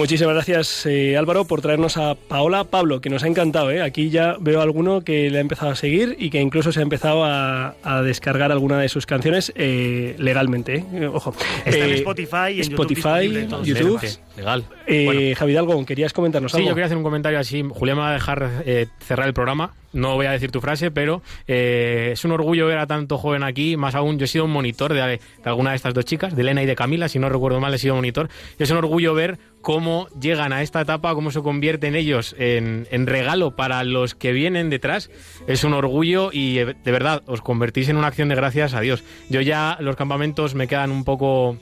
[0.00, 3.70] Muchísimas gracias eh, Álvaro por traernos a Paola Pablo, que nos ha encantado.
[3.70, 3.82] ¿eh?
[3.82, 6.80] Aquí ya veo a alguno que le ha empezado a seguir y que incluso se
[6.80, 10.86] ha empezado a, a descargar alguna de sus canciones eh, legalmente.
[10.90, 11.06] ¿eh?
[11.06, 11.34] Ojo.
[11.66, 14.00] Está en Eh, Spotify y en Spotify, YouTube.
[14.38, 14.64] Legal.
[14.86, 15.20] Eh, Bueno.
[15.36, 16.70] Javi Dalgón, querías comentarnos Sí, algo.
[16.70, 17.62] yo quería hacer un comentario así.
[17.68, 19.74] Julián me va a dejar eh, cerrar el programa.
[19.92, 23.42] No voy a decir tu frase, pero eh, es un orgullo ver a tanto joven
[23.42, 23.76] aquí.
[23.76, 26.62] Más aún, yo he sido un monitor de, alguna de estas dos chicas, de Elena
[26.62, 28.28] y de Camila, si no recuerdo mal, he sido monitor.
[28.58, 33.06] Es un orgullo ver cómo llegan a esta etapa, cómo se convierten ellos en, en
[33.06, 35.10] regalo para los que vienen detrás.
[35.46, 38.80] Es un orgullo y eh, de verdad os convertís en una acción de gracias a
[38.80, 39.02] Dios.
[39.28, 41.58] Yo ya los campamentos me quedan un poco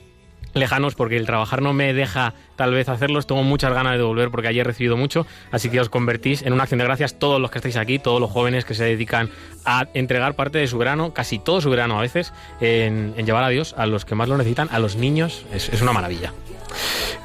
[0.53, 3.27] lejanos porque el trabajar no me deja tal vez hacerlos.
[3.27, 5.25] Tengo muchas ganas de volver porque allí he recibido mucho.
[5.51, 8.19] Así que os convertís en una acción de gracias todos los que estáis aquí, todos
[8.19, 9.29] los jóvenes que se dedican
[9.65, 13.49] a entregar parte de su verano, casi todo su verano a veces, en, llevar a
[13.49, 15.45] Dios a los que más lo necesitan, a los niños.
[15.53, 16.33] Es una maravilla.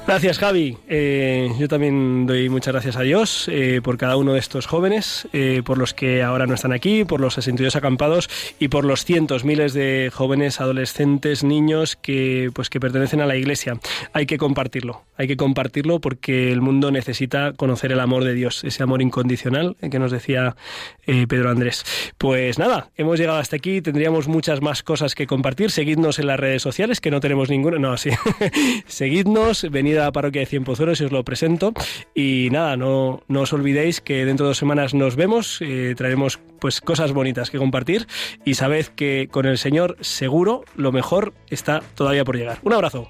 [0.06, 0.76] Gracias, Javi.
[0.86, 5.26] Eh, yo también doy muchas gracias a Dios eh, por cada uno de estos jóvenes,
[5.32, 8.28] eh, por los que ahora no están aquí, por los 62 acampados
[8.58, 13.36] y por los cientos, miles de jóvenes, adolescentes, niños que, pues, que pertenecen a la
[13.36, 13.78] Iglesia.
[14.12, 18.62] Hay que compartirlo, hay que compartirlo porque el mundo necesita conocer el amor de Dios,
[18.62, 20.54] ese amor incondicional que nos decía
[21.06, 21.84] Pedro Andrés.
[22.18, 25.70] Pues nada, hemos llegado hasta aquí, tendríamos muchas más cosas que compartir.
[25.70, 27.78] Seguidnos en las redes sociales, que no tenemos ninguna.
[27.78, 28.10] No, sí.
[28.86, 29.33] Seguidnos,
[29.70, 31.72] venid a la parroquia de Cien Pozuelos y os lo presento.
[32.14, 36.40] Y nada, no, no os olvidéis que dentro de dos semanas nos vemos, eh, traeremos
[36.60, 38.06] pues cosas bonitas que compartir
[38.44, 42.58] y sabed que con el Señor seguro lo mejor está todavía por llegar.
[42.62, 43.08] Un abrazo.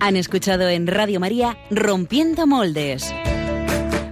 [0.00, 3.14] Han escuchado en Radio María Rompiendo Moldes,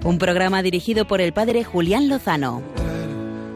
[0.05, 2.82] un programa dirigido por el padre Julián Lozano.